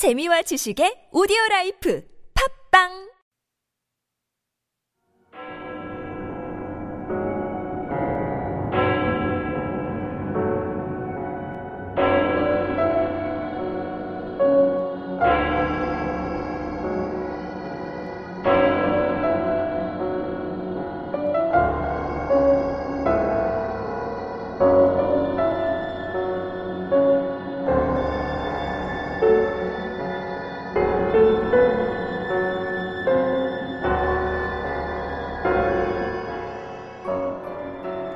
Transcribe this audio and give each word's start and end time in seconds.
재미와 0.00 0.40
지식의 0.48 1.12
오디오 1.12 1.36
라이프. 1.50 2.00
팝빵 2.32 3.09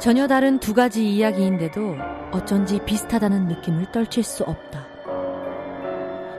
전혀 0.05 0.27
다른 0.27 0.59
두 0.59 0.75
가지 0.75 1.09
이야기인데도 1.09 1.97
어쩐지 2.31 2.79
비슷하다는 2.85 3.49
느낌을 3.49 3.91
떨칠 3.91 4.23
수 4.23 4.45
없다. 4.45 4.87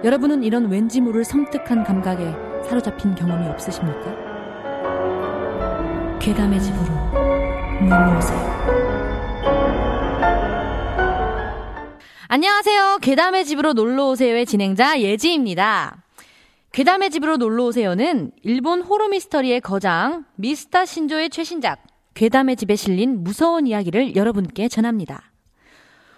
여러분은 0.03 0.43
이런 0.43 0.69
왠지 0.69 1.01
모를 1.01 1.25
섬뜩한 1.25 1.83
감각에 1.83 2.31
사로잡힌 2.63 3.15
경험이 3.15 3.47
없으십니까? 3.47 4.05
괴담의 6.19 6.61
집으로 6.61 6.85
놀러오세요. 7.89 8.39
안녕하세요. 12.27 12.99
괴담의 13.01 13.45
집으로 13.45 13.73
놀러오세요의 13.73 14.45
진행자 14.45 15.01
예지입니다. 15.01 16.03
괴담의 16.71 17.09
집으로 17.09 17.37
놀러오세요는 17.37 18.29
일본 18.43 18.81
호러 18.81 19.07
미스터리의 19.07 19.61
거장 19.61 20.25
미스터 20.35 20.85
신조의 20.85 21.31
최신작 21.31 21.94
괴담의 22.15 22.55
집에 22.55 22.77
실린 22.77 23.23
무서운 23.23 23.67
이야기를 23.67 24.15
여러분께 24.15 24.69
전합니다. 24.69 25.33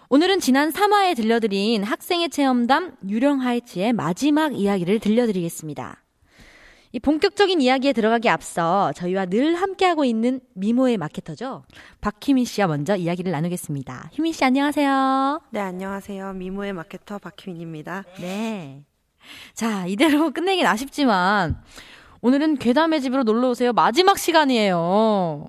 오늘은 0.09 0.39
지난 0.39 0.71
3화에 0.71 1.15
들려드린 1.15 1.83
학생의 1.83 2.29
체험담 2.29 2.97
유령 3.09 3.41
하이츠의 3.41 3.93
마지막 3.93 4.55
이야기를 4.55 4.99
들려드리겠습니다. 4.99 6.03
이 6.93 6.99
본격적인 6.99 7.59
이야기에 7.61 7.93
들어가기 7.93 8.29
앞서 8.29 8.93
저희와 8.93 9.25
늘 9.25 9.55
함께하고 9.55 10.05
있는 10.05 10.39
미모의 10.53 10.97
마케터죠. 10.97 11.63
박희민 11.99 12.45
씨와 12.45 12.67
먼저 12.67 12.95
이야기를 12.95 13.31
나누겠습니다. 13.31 14.11
희민 14.13 14.33
씨 14.33 14.45
안녕하세요. 14.45 15.41
네, 15.49 15.59
안녕하세요. 15.59 16.33
미모의 16.33 16.73
마케터 16.73 17.17
박희민입니다. 17.17 18.03
네. 18.21 18.85
자, 19.55 19.87
이대로 19.87 20.29
끝내긴 20.29 20.67
아쉽지만 20.67 21.61
오늘은 22.21 22.59
괴담의 22.59 23.01
집으로 23.01 23.23
놀러 23.23 23.49
오세요. 23.49 23.73
마지막 23.73 24.17
시간이에요. 24.19 25.47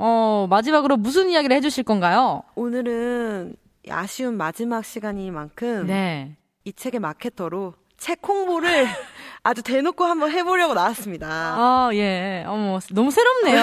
어, 0.00 0.46
마지막으로 0.48 0.96
무슨 0.96 1.28
이야기를 1.28 1.56
해주실 1.56 1.82
건가요? 1.82 2.42
오늘은 2.54 3.56
아쉬운 3.90 4.36
마지막 4.36 4.84
시간이만큼 4.84 5.86
네. 5.88 6.36
이 6.64 6.72
책의 6.72 7.00
마케터로 7.00 7.74
책 7.96 8.20
홍보를 8.26 8.86
아주 9.42 9.62
대놓고 9.62 10.04
한번 10.04 10.30
해보려고 10.30 10.74
나왔습니다. 10.74 11.26
아, 11.28 11.90
예. 11.94 12.44
어머, 12.46 12.78
너무 12.92 13.10
새롭네요. 13.10 13.60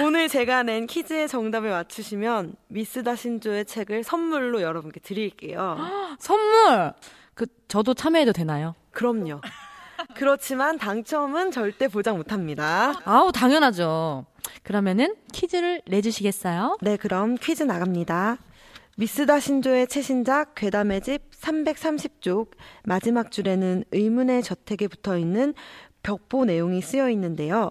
오늘 0.04 0.28
제가 0.28 0.62
낸 0.62 0.86
퀴즈의 0.86 1.28
정답을 1.28 1.70
맞추시면 1.70 2.54
미스다 2.68 3.14
신조의 3.14 3.66
책을 3.66 4.04
선물로 4.04 4.62
여러분께 4.62 5.00
드릴게요. 5.00 5.76
선물! 6.18 6.94
그, 7.34 7.46
저도 7.68 7.92
참여해도 7.92 8.32
되나요? 8.32 8.74
그럼요. 8.92 9.40
그렇지만 10.14 10.78
당첨은 10.78 11.50
절대 11.50 11.88
보장 11.88 12.16
못합니다. 12.16 12.92
아우, 13.04 13.32
당연하죠. 13.32 14.26
그러면은 14.62 15.14
퀴즈를 15.32 15.82
내주시겠어요? 15.86 16.78
네, 16.80 16.96
그럼 16.96 17.36
퀴즈 17.40 17.62
나갑니다. 17.62 18.38
미스다 18.96 19.38
신조의 19.38 19.86
최신작 19.86 20.54
괴담의 20.56 21.02
집 21.02 21.30
330쪽 21.32 22.50
마지막 22.84 23.30
줄에는 23.30 23.84
의문의 23.92 24.42
저택에 24.42 24.88
붙어 24.88 25.16
있는 25.16 25.54
벽보 26.02 26.44
내용이 26.44 26.80
쓰여 26.82 27.08
있는데요. 27.10 27.70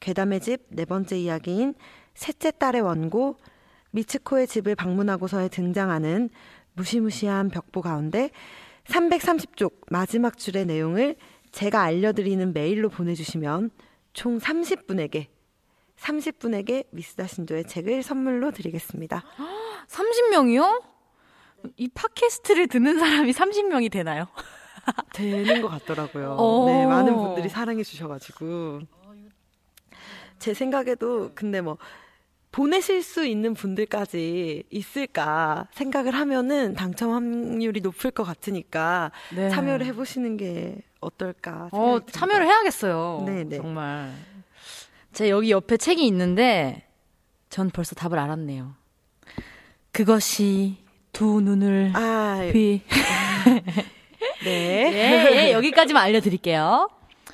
괴담의 0.00 0.40
집 0.40 0.66
네 0.68 0.84
번째 0.84 1.18
이야기인 1.18 1.74
셋째 2.14 2.50
딸의 2.50 2.82
원고 2.82 3.36
미츠코의 3.92 4.46
집을 4.46 4.74
방문하고서에 4.74 5.48
등장하는 5.48 6.28
무시무시한 6.74 7.48
벽보 7.48 7.80
가운데 7.80 8.30
330쪽 8.86 9.72
마지막 9.90 10.36
줄의 10.36 10.66
내용을 10.66 11.16
제가 11.52 11.82
알려드리는 11.82 12.52
메일로 12.52 12.88
보내주시면 12.88 13.70
총 14.12 14.38
30분에게 14.38 15.26
30분에게 15.98 16.86
미스다 16.90 17.26
신조의 17.26 17.66
책을 17.66 18.02
선물로 18.02 18.52
드리겠습니다. 18.52 19.24
30명이요? 19.88 20.82
이 21.76 21.88
팟캐스트를 21.88 22.68
듣는 22.68 22.98
사람이 22.98 23.32
30명이 23.32 23.90
되나요? 23.90 24.26
되는 25.12 25.60
것 25.60 25.68
같더라고요. 25.68 26.36
오. 26.38 26.66
네, 26.66 26.86
많은 26.86 27.16
분들이 27.16 27.48
사랑해 27.48 27.82
주셔가지고 27.82 28.80
제 30.38 30.54
생각에도 30.54 31.32
근데 31.34 31.60
뭐 31.60 31.78
보내실 32.50 33.02
수 33.02 33.26
있는 33.26 33.54
분들까지 33.54 34.64
있을까 34.70 35.66
생각을 35.72 36.14
하면은 36.14 36.74
당첨 36.74 37.12
확률이 37.12 37.80
높을 37.80 38.10
것 38.10 38.24
같으니까 38.24 39.10
네. 39.34 39.50
참여를 39.50 39.86
해보시는 39.86 40.36
게 40.36 40.76
어떨까. 41.00 41.68
어. 41.72 42.00
참여를 42.10 42.46
해야겠어요. 42.46 43.22
네, 43.26 43.44
네. 43.44 43.56
정말. 43.58 44.12
제 45.12 45.30
여기 45.30 45.50
옆에 45.50 45.76
책이 45.76 46.06
있는데, 46.06 46.86
전 47.50 47.70
벌써 47.70 47.94
답을 47.94 48.18
알았네요. 48.18 48.74
그것이 49.92 50.76
두 51.12 51.40
눈을 51.40 51.92
아, 51.94 52.40
휘. 52.52 52.82
네. 54.44 54.92
예, 54.92 55.48
예, 55.48 55.52
여기까지만 55.52 56.02
알려드릴게요. 56.02 56.88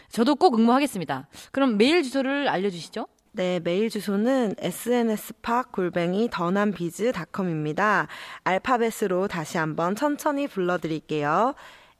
저도 0.09 0.37
꼭 0.37 0.59
응모하겠습니다. 0.59 1.29
그럼 1.51 1.77
메일 1.77 2.03
주소를 2.03 2.49
알려주시죠. 2.49 3.07
네, 3.37 3.59
메일 3.59 3.91
주소는 3.91 4.55
sns팍 4.59 5.72
골뱅이 5.72 6.28
더남비즈닷컴입니다. 6.31 8.06
알파벳으로 8.45 9.27
다시 9.27 9.59
한번 9.59 9.97
천천히 9.97 10.47
불러드릴게요. 10.47 11.56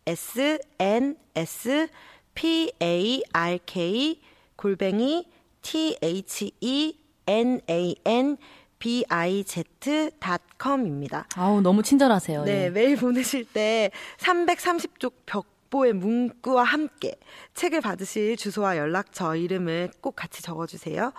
s 0.07 0.61
n 0.79 1.17
s 1.35 1.89
p 2.35 2.73
a 2.81 3.23
r 3.33 3.59
k 3.67 4.21
골뱅이 4.55 5.29
t 5.61 5.99
h 6.01 6.53
e 6.61 6.99
n 7.27 7.61
a 7.69 7.97
n 8.05 8.37
b 8.79 9.05
i 9.09 9.43
z.com입니다. 9.43 11.27
아우, 11.35 11.61
너무 11.61 11.83
친절하세요. 11.83 12.45
네, 12.45 12.67
예. 12.67 12.71
메일 12.71 12.95
보내실 12.95 13.45
때 13.47 13.91
330쪽 14.19 15.15
벽 15.27 15.54
보의 15.75 15.93
문구와 15.93 16.63
함께 16.63 17.17
책을 17.55 17.81
받으실 17.81 18.37
주소와 18.37 18.77
연락처, 18.77 19.35
이름을 19.35 19.91
꼭 20.01 20.15
같이 20.15 20.41
적어주세요. 20.41 21.13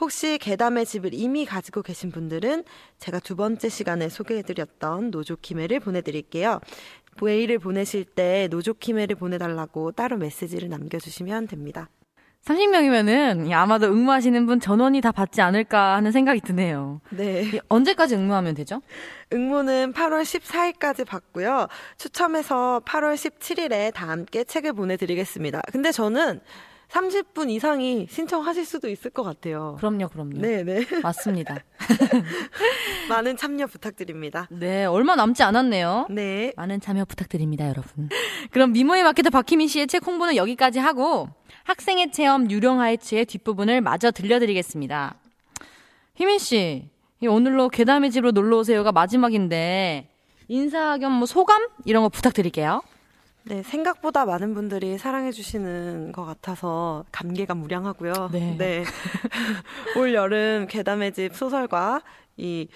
혹시 0.00 0.38
괴담의 0.38 0.86
집을 0.86 1.12
이미 1.12 1.44
가지고 1.44 1.82
계신 1.82 2.10
분들은 2.10 2.64
제가 2.98 3.20
두 3.20 3.36
번째 3.36 3.68
시간에 3.68 4.08
소개해드렸던 4.08 5.10
노조키메를 5.10 5.80
보내드릴게요. 5.80 6.60
메일을 7.20 7.58
보내실 7.58 8.04
때 8.06 8.48
노조키메를 8.50 9.16
보내달라고 9.16 9.92
따로 9.92 10.16
메시지를 10.16 10.70
남겨주시면 10.70 11.46
됩니다. 11.46 11.90
30명이면은 12.44 13.52
아마도 13.52 13.86
응모하시는 13.86 14.46
분 14.46 14.58
전원이 14.58 15.00
다 15.02 15.12
받지 15.12 15.42
않을까 15.42 15.96
하는 15.96 16.12
생각이 16.12 16.40
드네요. 16.40 17.00
네. 17.10 17.42
이 17.42 17.60
언제까지 17.68 18.14
응모하면 18.14 18.54
되죠? 18.54 18.80
응모는 19.32 19.92
8월 19.92 20.22
14일까지 20.22 21.06
받고요. 21.06 21.68
추첨해서 21.98 22.80
8월 22.86 23.14
17일에 23.14 23.92
다 23.92 24.08
함께 24.08 24.44
책을 24.44 24.72
보내드리겠습니다. 24.72 25.60
근데 25.72 25.92
저는 25.92 26.40
30분 26.88 27.50
이상이 27.50 28.06
신청하실 28.10 28.64
수도 28.64 28.88
있을 28.88 29.10
것 29.10 29.22
같아요. 29.22 29.76
그럼요, 29.78 30.08
그럼요. 30.08 30.38
네 30.38 30.64
네. 30.64 30.86
맞습니다. 31.02 31.56
많은 33.08 33.36
참여 33.36 33.66
부탁드립니다. 33.66 34.48
네, 34.50 34.84
얼마 34.86 35.14
남지 35.14 35.42
않았네요. 35.42 36.06
네. 36.10 36.52
많은 36.56 36.80
참여 36.80 37.04
부탁드립니다, 37.04 37.68
여러분. 37.68 38.08
그럼 38.50 38.72
미모의 38.72 39.02
마케터 39.04 39.30
박희민 39.30 39.68
씨의 39.68 39.86
책 39.86 40.06
홍보는 40.06 40.36
여기까지 40.36 40.78
하고 40.78 41.28
학생의 41.64 42.12
체험 42.12 42.50
유령 42.50 42.80
하이츠의 42.80 43.26
뒷부분을 43.26 43.80
마저 43.82 44.10
들려드리겠습니다. 44.10 45.14
희민 46.14 46.38
씨, 46.38 46.88
이 47.20 47.26
오늘로 47.26 47.68
괴담의 47.68 48.10
집으로 48.10 48.30
놀러 48.32 48.58
오세요가 48.58 48.92
마지막인데 48.92 50.08
인사 50.48 50.96
겸 50.98 51.12
뭐 51.12 51.26
소감 51.26 51.68
이런 51.84 52.02
거 52.02 52.08
부탁드릴게요. 52.08 52.82
네, 53.48 53.62
생각보다 53.62 54.26
많은 54.26 54.52
분들이 54.52 54.98
사랑해주시는 54.98 56.12
것 56.12 56.26
같아서 56.26 57.04
감개가 57.12 57.54
무량하고요. 57.54 58.30
네. 58.30 58.84
올 59.96 60.12
여름 60.12 60.66
괴담의 60.66 61.14
집 61.14 61.34
소설과 61.34 62.02
이 62.36 62.68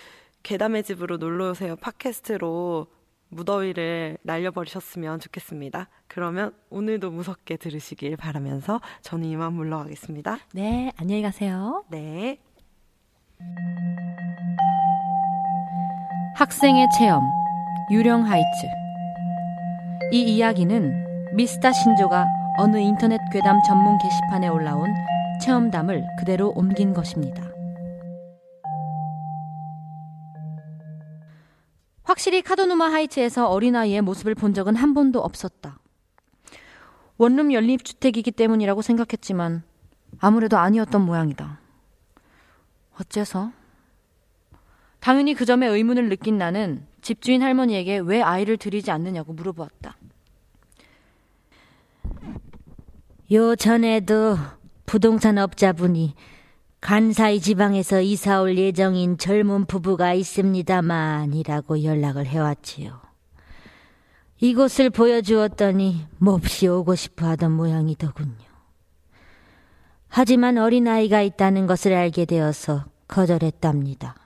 괴담의 0.43 0.83
집으로 0.83 1.19
놀러 1.19 1.51
오세요 1.51 1.77
팟캐스트로 1.77 2.87
무더위를 3.29 4.17
날려버리셨으면 4.23 5.21
좋겠습니다. 5.21 5.89
그러면 6.07 6.55
오늘도 6.71 7.11
무섭게 7.11 7.59
들으시길 7.59 8.17
바라면서 8.17 8.81
저는 9.03 9.27
이만 9.27 9.53
물러가겠습니다. 9.53 10.39
네, 10.55 10.91
안녕히 10.97 11.23
가세요. 11.23 11.85
네. 11.91 12.39
학생의 16.37 16.89
체험, 16.99 17.23
유령 17.91 18.27
하이츠. 18.27 18.82
이 20.11 20.23
이야기는 20.23 21.35
미스터 21.35 21.73
신조가 21.73 22.27
어느 22.59 22.79
인터넷 22.79 23.21
괴담 23.33 23.63
전문 23.67 23.97
게시판에 23.99 24.49
올라온 24.49 24.93
체험담을 25.43 26.05
그대로 26.19 26.51
옮긴 26.51 26.93
것입니다. 26.93 27.43
확실히 32.03 32.43
카도누마 32.43 32.93
하이츠에서 32.93 33.49
어린아이의 33.49 34.03
모습을 34.03 34.35
본 34.35 34.53
적은 34.53 34.77
한 34.77 34.93
번도 34.93 35.21
없었다. 35.21 35.79
원룸 37.17 37.53
연립주택이기 37.53 38.33
때문이라고 38.33 38.83
생각했지만 38.83 39.63
아무래도 40.19 40.59
아니었던 40.59 41.01
모양이다. 41.01 41.61
어째서? 43.01 43.53
당연히 45.03 45.35
그 45.35 45.45
점에 45.45 45.67
의문을 45.67 46.09
느낀 46.09 46.39
나는 46.39 46.87
집주인 47.01 47.43
할머니에게 47.43 47.99
왜 47.99 48.23
아이를 48.23 48.57
들이지 48.57 48.93
않느냐고 48.93 49.33
물어보았다. 49.33 49.97
요 53.33 53.57
전에도 53.57 54.39
부동산 54.87 55.39
업자분이 55.39 56.15
간사이 56.81 57.41
지방에서 57.41 58.01
이사 58.01 58.43
올 58.43 58.57
예정인 58.57 59.19
젊은 59.19 59.65
부부가 59.65 60.15
있습니다만이라고 60.15 61.83
연락을 61.83 62.27
해왔지요. 62.27 63.01
이곳을 64.39 64.91
보여주었더니 64.91 66.07
몹시 66.19 66.69
오고 66.69 66.95
싶어 66.95 67.27
하던 67.27 67.51
모양이더군요. 67.51 68.47
하지만 70.07 70.59
어린아이가 70.59 71.23
있다는 71.23 71.67
것을 71.67 71.93
알게 71.93 72.25
되어서 72.25 72.85
거절했답니다. 73.09 74.22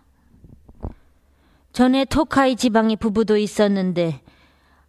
전에 1.76 2.06
토카이 2.06 2.56
지방의 2.56 2.96
부부도 2.96 3.37
있었는데 3.37 4.23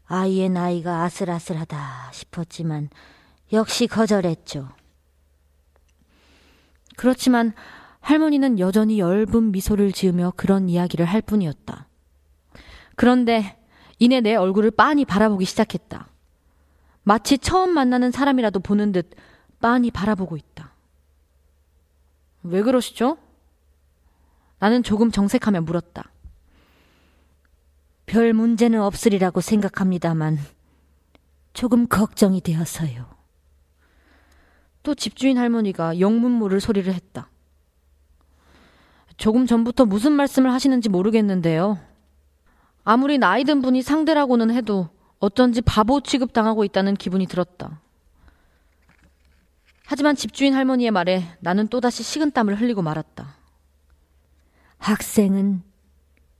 아이의 0.05 0.47
나이가 0.47 1.03
아슬아슬하다 1.03 2.11
싶었지만 2.13 2.89
역시 3.51 3.87
거절했죠. 3.87 4.69
그렇지만 6.95 7.51
할머니는 7.99 8.59
여전히 8.59 9.01
엷은 9.01 9.51
미소를 9.51 9.91
지으며 9.91 10.31
그런 10.37 10.69
이야기를 10.69 11.05
할 11.05 11.21
뿐이었다. 11.21 11.89
그런데 12.95 13.61
이내 13.99 14.21
내 14.21 14.35
얼굴을 14.35 14.71
빤히 14.71 15.03
바라보기 15.03 15.43
시작했다. 15.43 16.07
마치 17.03 17.37
처음 17.37 17.71
만나는 17.71 18.11
사람이라도 18.11 18.61
보는 18.61 18.93
듯 18.93 19.09
빤히 19.59 19.91
바라보고 19.91 20.37
있다. 20.37 20.71
왜 22.43 22.61
그러시죠? 22.61 23.17
나는 24.59 24.83
조금 24.83 25.11
정색하며 25.11 25.59
물었다. 25.63 26.11
별 28.07 28.33
문제는 28.33 28.81
없으리라고 28.81 29.41
생각합니다만 29.41 30.39
조금 31.53 31.87
걱정이 31.87 32.39
되어서요. 32.41 33.05
또 34.81 34.95
집주인 34.95 35.37
할머니가 35.37 35.99
영문 35.99 36.31
모를 36.31 36.61
소리를 36.61 36.91
했다. 36.91 37.29
조금 39.17 39.45
전부터 39.45 39.85
무슨 39.85 40.13
말씀을 40.13 40.53
하시는지 40.53 40.87
모르겠는데요. 40.87 41.77
아무리 42.85 43.17
나이 43.17 43.43
든 43.43 43.61
분이 43.61 43.81
상대라고는 43.81 44.51
해도 44.51 44.87
어쩐지 45.19 45.61
바보 45.61 45.99
취급 45.99 46.31
당하고 46.31 46.63
있다는 46.63 46.95
기분이 46.95 47.25
들었다. 47.25 47.81
하지만 49.85 50.15
집주인 50.15 50.53
할머니의 50.53 50.91
말에 50.91 51.23
나는 51.41 51.67
또다시 51.67 52.03
식은땀을 52.03 52.61
흘리고 52.61 52.81
말았다. 52.81 53.35
학생은 54.77 55.63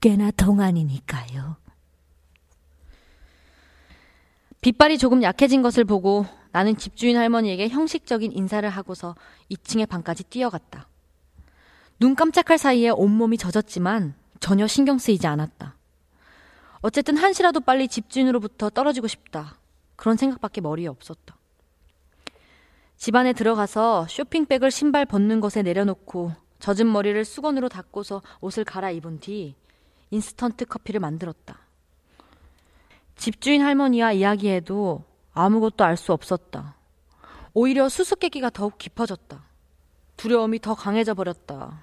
꽤나 0.00 0.30
동안이니까요. 0.30 1.56
빗발이 4.60 4.98
조금 4.98 5.22
약해진 5.22 5.62
것을 5.62 5.84
보고 5.84 6.26
나는 6.52 6.76
집주인 6.76 7.16
할머니에게 7.16 7.68
형식적인 7.68 8.32
인사를 8.32 8.68
하고서 8.68 9.14
2층의 9.50 9.88
방까지 9.88 10.24
뛰어갔다. 10.24 10.88
눈 12.00 12.14
깜짝할 12.14 12.58
사이에 12.58 12.90
온몸이 12.90 13.38
젖었지만 13.38 14.14
전혀 14.40 14.66
신경 14.66 14.98
쓰이지 14.98 15.26
않았다. 15.26 15.76
어쨌든 16.80 17.16
한시라도 17.16 17.60
빨리 17.60 17.88
집주인으로부터 17.88 18.70
떨어지고 18.70 19.08
싶다. 19.08 19.58
그런 19.96 20.16
생각밖에 20.16 20.60
머리에 20.60 20.86
없었다. 20.86 21.36
집 22.96 23.14
안에 23.14 23.32
들어가서 23.32 24.06
쇼핑백을 24.08 24.70
신발 24.70 25.06
벗는 25.06 25.40
것에 25.40 25.62
내려놓고 25.62 26.32
젖은 26.60 26.90
머리를 26.90 27.24
수건으로 27.24 27.68
닦고서 27.68 28.22
옷을 28.40 28.64
갈아입은 28.64 29.20
뒤 29.20 29.54
인스턴트 30.10 30.66
커피를 30.66 31.00
만들었다. 31.00 31.58
집주인 33.16 33.62
할머니와 33.62 34.12
이야기해도 34.12 35.04
아무것도 35.32 35.84
알 35.84 35.96
수 35.96 36.12
없었다. 36.12 36.74
오히려 37.54 37.88
수수께끼가 37.88 38.50
더욱 38.50 38.78
깊어졌다. 38.78 39.42
두려움이 40.16 40.60
더 40.60 40.74
강해져 40.74 41.14
버렸다. 41.14 41.80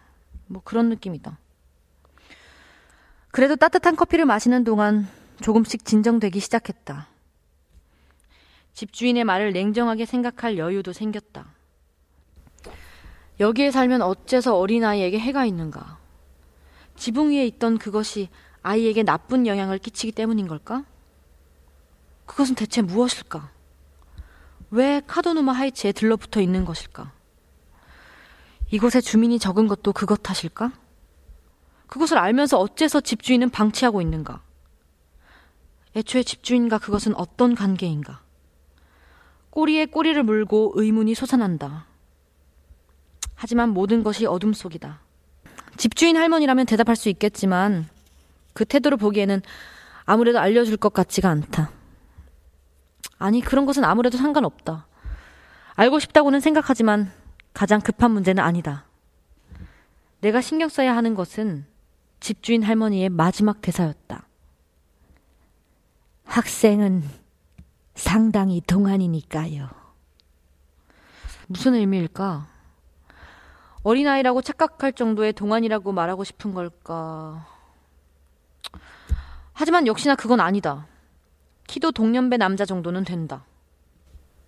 뭐 0.48 0.62
그런 0.64 0.90
느낌이다. 0.90 1.38
그래도 3.32 3.56
따뜻한 3.56 3.96
커피를 3.96 4.26
마시는 4.26 4.64
동안 4.64 5.08
조금씩 5.42 5.84
진정되기 5.84 6.40
시작했다. 6.40 7.08
집주인의 8.74 9.24
말을 9.24 9.52
냉정하게 9.54 10.06
생각할 10.06 10.58
여유도 10.58 10.94
생겼다. 10.94 11.46
여기에 13.40 13.72
살면 13.72 14.02
어째서 14.02 14.58
어린아이에게 14.58 15.20
해가 15.20 15.46
있는가? 15.46 15.98
지붕 16.96 17.32
위에 17.32 17.46
있던 17.48 17.78
그것이 17.78 18.30
아이에게 18.62 19.04
나쁜 19.04 19.48
영향을 19.48 19.78
끼치기 19.78 20.12
때문인 20.12 20.48
걸까? 20.48 20.86
그것은 22.26 22.56
대체 22.56 22.82
무엇일까? 22.82 23.52
왜 24.72 25.02
카도누마 25.06 25.52
하이츠에 25.52 25.92
들러붙어 25.92 26.42
있는 26.42 26.66
것일까? 26.66 27.12
이곳에 28.72 29.02
주민이 29.02 29.38
적은 29.40 29.68
것도 29.68 29.94
그것 29.94 30.24
탓일까? 30.24 30.72
그것을 31.88 32.18
알면서 32.18 32.58
어째서 32.60 33.02
집주인은 33.02 33.52
방치하고 33.52 34.02
있는가? 34.02 34.42
애초에 35.96 36.24
집주인과 36.24 36.80
그것은 36.80 37.16
어떤 37.16 37.56
관계인가? 37.56 38.22
꼬리에 39.52 39.86
꼬리를 39.86 40.22
물고 40.24 40.74
의문이 40.76 41.16
솟아난다. 41.16 41.86
하지만 43.36 43.70
모든 43.70 44.04
것이 44.04 44.26
어둠 44.26 44.52
속이다. 44.52 45.05
집주인 45.78 46.18
할머니라면 46.18 46.66
대답할 46.66 46.96
수 46.96 47.10
있겠지만 47.10 47.88
그 48.54 48.66
태도를 48.66 48.98
보기에는 48.98 49.42
아무래도 50.06 50.40
알려줄 50.40 50.78
것 50.78 50.94
같지가 50.94 51.30
않다. 51.30 51.72
아니, 53.18 53.42
그런 53.42 53.66
것은 53.66 53.84
아무래도 53.84 54.18
상관없다. 54.18 54.88
알고 55.76 56.00
싶다고는 56.00 56.40
생각하지만 56.40 57.12
가장 57.54 57.82
급한 57.82 58.12
문제는 58.12 58.44
아니다. 58.44 58.86
내가 60.22 60.42
신경 60.42 60.70
써야 60.70 60.96
하는 60.96 61.16
것은 61.16 61.66
집주인 62.20 62.64
할머니의 62.64 63.10
마지막 63.10 63.62
대사였다. 63.62 64.28
학생은 66.26 67.04
상당히 67.94 68.62
동안이니까요. 68.62 69.70
무슨 71.48 71.76
의미일까? 71.76 72.55
어린아이라고 73.86 74.42
착각할 74.42 74.94
정도의 74.94 75.32
동안이라고 75.32 75.92
말하고 75.92 76.24
싶은 76.24 76.56
걸까? 76.56 77.46
하지만 79.54 79.86
역시나 79.86 80.16
그건 80.16 80.40
아니다. 80.40 80.88
키도 81.68 81.92
동년배 81.92 82.38
남자 82.38 82.66
정도는 82.66 83.04
된다. 83.04 83.46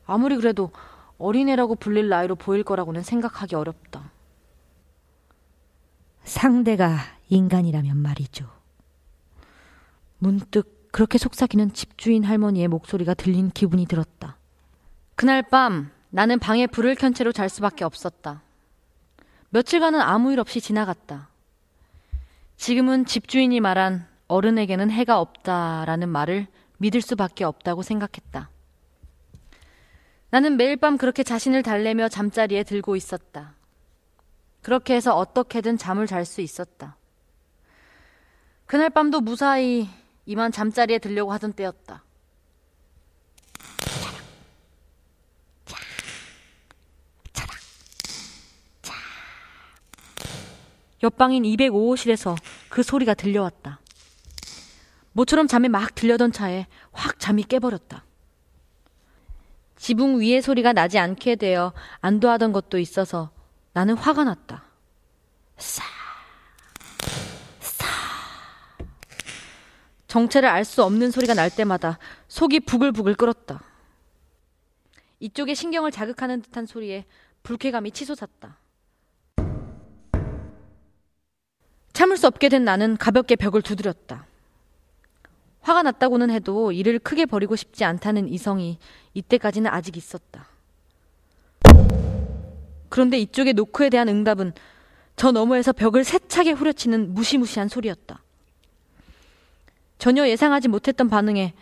아무리 0.08 0.36
그래도 0.38 0.72
어린애라고 1.20 1.75
불릴 1.75 2.10
나이로 2.10 2.36
보일 2.36 2.63
거라고는 2.63 3.03
생각하기 3.03 3.53
어렵다. 3.53 4.10
상대가 6.24 6.98
인간이라면 7.29 7.96
말이죠. 7.96 8.50
문득 10.17 10.89
그렇게 10.91 11.20
속삭이는 11.20 11.74
집주인 11.74 12.24
할머니의 12.24 12.70
목소리가 12.70 13.13
들린 13.13 13.51
기분이 13.51 13.86
들었다. 13.86 14.38
그날 15.13 15.44
밤 15.44 15.91
나는 16.10 16.39
방에 16.39 16.65
불을 16.65 16.96
켠 16.96 17.13
채로 17.13 17.32
잘 17.32 17.50
수밖에 17.50 17.84
없었다. 17.84 18.47
며칠간은 19.58 20.00
아무 20.00 20.32
일 20.32 20.40
없이 20.40 20.62
지나갔다. 20.62 21.30
지금은 22.58 23.06
집주인이 23.08 23.60
말한 23.60 24.08
어른에게는 24.28 24.92
해가 24.92 25.20
없다라는 25.20 26.10
말을 26.10 26.46
믿을 26.78 27.02
수밖에 27.02 27.44
없다고 27.44 27.82
생각했다. 27.82 28.52
나는 30.30 30.58
매일 30.58 30.78
밤 30.78 30.96
그렇게 31.00 31.24
자신을 31.24 31.64
달래며 31.64 32.08
잠자리에 32.08 32.62
들고 32.62 32.96
있었다. 32.96 33.56
그렇게 34.62 34.94
해서 34.94 35.16
어떻게든 35.16 35.80
잠을 35.80 36.06
잘 36.06 36.24
수 36.24 36.42
있었다. 36.42 36.96
그날 38.68 38.92
밤도 38.92 39.22
무사히 39.22 39.90
이만 40.28 40.52
잠자리에 40.52 41.00
들려고 41.00 41.34
하던 41.34 41.54
때였다. 41.54 42.04
옆방인 51.04 51.44
205호실에서 51.44 52.36
그 52.70 52.84
소리가 52.84 53.13
들려왔다. 53.13 53.80
모처럼 55.13 55.48
잠에 55.48 55.68
막 55.68 55.96
들려던 55.96 56.32
차에 56.32 56.68
확 56.92 57.20
잠이 57.20 57.44
깨버렸다. 57.44 58.04
지붕 59.75 60.20
위의 60.20 60.42
소리가 60.42 60.74
나지 60.74 60.98
않게 60.98 61.36
되어 61.36 61.74
안도하던 62.01 62.51
것도 62.51 62.80
있어서 62.80 63.32
나는 63.74 63.96
화가 63.96 64.24
났다. 64.24 64.63
싸, 65.58 65.84
싸. 67.60 67.86
정체를 70.08 70.50
알 70.50 70.66
수 70.66 70.84
없는 70.84 71.12
소리가 71.12 71.34
날 71.36 71.50
때마다 71.50 72.00
속이 72.27 72.62
부글부글 72.62 73.16
끓었다. 73.16 73.62
이쪽의 75.20 75.56
신경을 75.56 75.92
자극하는 75.92 76.42
듯한 76.42 76.66
소리에 76.66 77.06
불쾌감이 77.44 77.92
치솟았다. 77.92 78.58
참을 81.98 82.16
수 82.16 82.27
없게 82.27 82.48
된 82.48 82.63
나는 82.63 82.96
가볍게 82.96 83.36
벽을 83.36 83.63
두드렸다. 83.63 84.27
화가 85.62 85.82
났다고는 85.82 86.30
해도 86.30 86.72
일을 86.72 87.00
크게 87.00 87.25
벌이고 87.25 87.56
싶지 87.56 87.86
않다는 87.86 88.30
이성이 88.30 88.77
이때까지는 89.16 89.72
아직 89.72 89.98
있었다. 89.98 90.48
그런데 92.89 93.18
이쪽의 93.18 93.54
노크에 93.54 93.89
대한 93.89 94.10
응답은 94.10 94.54
저 95.16 95.32
너머에서 95.32 95.74
벽을 95.74 96.04
세차게 96.04 96.51
후려치는 96.51 97.16
무시무시한 97.16 97.68
소리였다. 97.68 98.22
전혀 99.98 100.27
예상하지 100.27 100.68
못했던 100.68 101.10
반응에 101.10 101.56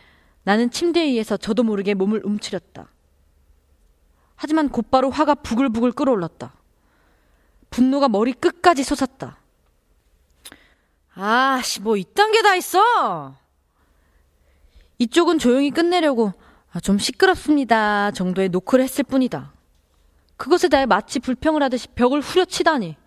나는 0.44 0.70
침대 0.70 1.02
위에서 1.06 1.38
저도 1.38 1.64
모르게 1.64 1.94
몸을 1.94 2.20
움츠렸다. 2.26 2.90
하지만 4.36 4.68
곧바로 4.68 5.10
화가 5.12 5.36
부글부글 5.36 5.94
끓어올랐다. 5.94 6.52
분노가 7.70 8.10
머리 8.10 8.34
끝까지 8.34 8.84
솟았다. 8.84 9.45
아씨, 11.16 11.82
뭐 11.82 11.96
이딴 11.98 12.32
게 12.32 12.42
다 12.42 12.56
있어! 12.56 13.36
이쪽은 14.98 15.40
조용히 15.40 15.72
끝내려고 15.72 16.34
아, 16.72 16.80
좀 16.80 16.98
시끄럽습니다 16.98 18.12
정도의 18.12 18.50
노크를 18.50 18.84
했을 18.84 19.04
뿐이다. 19.04 19.54
그것에 20.38 20.68
대해 20.68 20.86
마치 20.86 21.20
불평을 21.20 21.64
하듯이 21.64 21.88
벽을 21.90 22.20
후려치다니. 22.20 22.98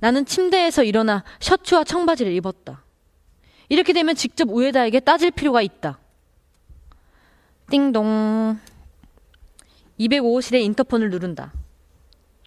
나는 0.00 0.24
침대에서 0.24 0.82
일어나 0.82 1.22
셔츠와 1.38 1.84
청바지를 1.84 2.32
입었다. 2.32 2.82
이렇게 3.68 3.92
되면 3.92 4.14
직접 4.16 4.48
우에다에게 4.50 5.00
따질 5.00 5.30
필요가 5.30 5.62
있다. 5.62 5.98
띵동. 7.70 8.58
205호실의 10.00 10.62
인터폰을 10.62 11.10
누른다. 11.10 11.52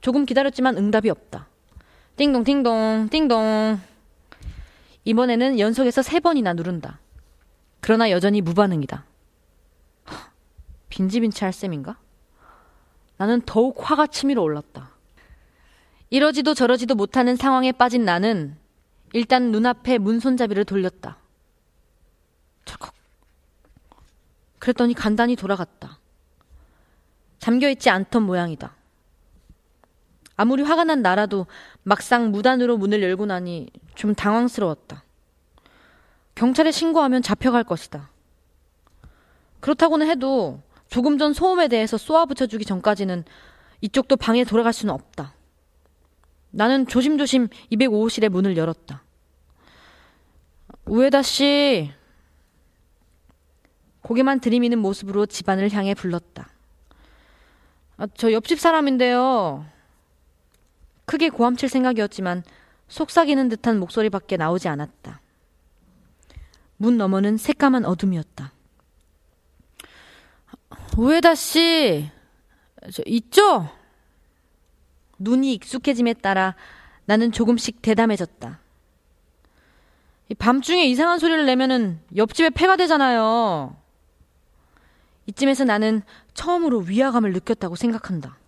조금 0.01 0.25
기다렸지만 0.25 0.77
응답이 0.77 1.09
없다. 1.09 1.47
띵동, 2.17 2.43
띵동, 2.43 3.07
띵동. 3.09 3.79
이번에는 5.05 5.59
연속해서 5.59 6.01
세 6.01 6.19
번이나 6.19 6.53
누른다. 6.53 6.99
그러나 7.81 8.09
여전히 8.09 8.41
무반응이다. 8.41 9.05
빈지빈치 10.89 11.43
할 11.43 11.51
셈인가? 11.51 11.97
나는 13.17 13.41
더욱 13.45 13.77
화가 13.79 14.07
치밀어 14.07 14.41
올랐다. 14.41 14.91
이러지도 16.09 16.53
저러지도 16.53 16.95
못하는 16.95 17.35
상황에 17.35 17.71
빠진 17.71 18.05
나는 18.05 18.55
일단 19.13 19.51
눈앞에 19.51 19.97
문손잡이를 19.97 20.65
돌렸다. 20.65 21.17
철컥. 22.65 22.93
그랬더니 24.59 24.93
간단히 24.93 25.35
돌아갔다. 25.35 25.99
잠겨있지 27.39 27.89
않던 27.89 28.23
모양이다. 28.23 28.75
아무리 30.35 30.63
화가 30.63 30.83
난 30.83 31.01
나라도 31.01 31.45
막상 31.83 32.31
무단으로 32.31 32.77
문을 32.77 33.01
열고 33.03 33.25
나니 33.25 33.67
좀 33.95 34.15
당황스러웠다. 34.15 35.03
경찰에 36.35 36.71
신고하면 36.71 37.21
잡혀갈 37.21 37.63
것이다. 37.63 38.09
그렇다고는 39.59 40.07
해도 40.09 40.61
조금 40.89 41.17
전 41.17 41.33
소음에 41.33 41.67
대해서 41.67 41.97
쏘아붙여주기 41.97 42.65
전까지는 42.65 43.23
이쪽도 43.81 44.17
방에 44.17 44.43
돌아갈 44.43 44.73
수는 44.73 44.93
없다. 44.93 45.33
나는 46.51 46.87
조심조심 46.87 47.47
205호실의 47.71 48.29
문을 48.29 48.57
열었다. 48.57 49.03
우에다 50.85 51.21
씨. 51.21 51.91
고개만 54.01 54.39
들이미는 54.39 54.79
모습으로 54.79 55.25
집안을 55.25 55.71
향해 55.71 55.93
불렀다. 55.93 56.49
아, 57.97 58.07
저 58.15 58.31
옆집 58.31 58.59
사람인데요. 58.59 59.65
크게 61.13 61.29
고함칠 61.29 61.69
생각이었지만 61.69 62.41
속삭이는 62.87 63.47
듯한 63.49 63.79
목소리밖에 63.79 64.35
나오지 64.35 64.67
않았다. 64.67 65.21
문 66.77 66.97
너머는 66.97 67.37
새까만 67.37 67.85
어둠이었다. 67.85 68.51
우에다 70.97 71.35
씨, 71.35 72.09
저 72.91 73.03
있죠? 73.05 73.69
눈이 75.19 75.53
익숙해짐에 75.53 76.15
따라 76.15 76.55
나는 77.05 77.31
조금씩 77.31 77.83
대담해졌다. 77.83 78.59
밤중에 80.39 80.83
이상한 80.85 81.19
소리를 81.19 81.45
내면은 81.45 81.99
옆집에 82.15 82.49
폐가 82.49 82.75
되잖아요. 82.75 83.77
이쯤에서 85.27 85.65
나는 85.65 86.01
처음으로 86.33 86.79
위화감을 86.79 87.33
느꼈다고 87.33 87.75
생각한다. 87.75 88.39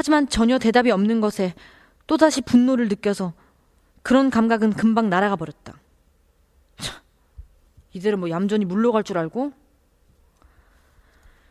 하지만 0.00 0.26
전혀 0.30 0.58
대답이 0.58 0.90
없는 0.90 1.20
것에 1.20 1.52
또다시 2.06 2.40
분노를 2.40 2.88
느껴서 2.88 3.34
그런 4.00 4.30
감각은 4.30 4.72
금방 4.72 5.10
날아가 5.10 5.36
버렸다. 5.36 5.74
이대로 7.92 8.16
뭐 8.16 8.30
얌전히 8.30 8.64
물러갈 8.64 9.04
줄 9.04 9.18
알고? 9.18 9.52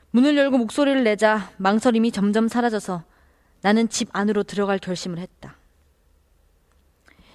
문을 0.10 0.36
열고 0.36 0.58
목소리를 0.58 1.04
내자 1.04 1.52
망설임이 1.58 2.12
점점 2.12 2.48
사라져서 2.48 3.04
나는 3.62 3.88
집 3.88 4.10
안으로 4.14 4.42
들어갈 4.42 4.80
결심을 4.80 5.20
했다. 5.20 5.56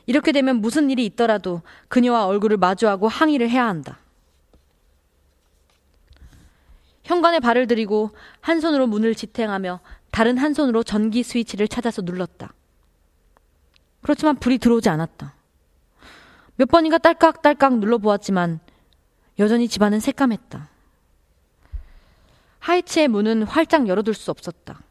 이렇게 0.07 0.33
되면 0.33 0.57
무슨 0.57 0.91
일이 0.91 1.07
있더라도 1.07 1.63
그녀와 1.87 2.27
얼굴을 2.27 2.57
마주하고 2.57 3.07
항의를 3.07 3.49
해야 3.51 3.69
한다. 3.69 4.01
현관에 7.05 7.39
발을 7.39 7.69
들이고 7.69 8.11
한 8.41 8.61
손으로 8.61 8.89
문을 8.89 9.15
지탱하며 9.15 9.79
다른 10.15 10.39
한 10.39 10.55
손으로 10.55 10.85
전기 10.85 11.25
스위치를 11.25 11.67
찾아서 11.67 12.01
눌렀다. 12.01 12.55
그렇지만 14.01 14.37
불이 14.37 14.59
들어오지 14.59 14.89
않았다. 14.89 15.35
몇 16.55 16.69
번인가 16.69 16.99
딸깍딸깍 16.99 17.81
눌러보았지만 17.81 18.61
여전히 19.41 19.67
집안은 19.67 19.99
새까맸다. 19.99 20.69
하이츠의 22.61 23.09
문은 23.09 23.43
활짝 23.43 23.89
열어둘 23.89 24.15
수 24.15 24.31
없었다. 24.31 24.83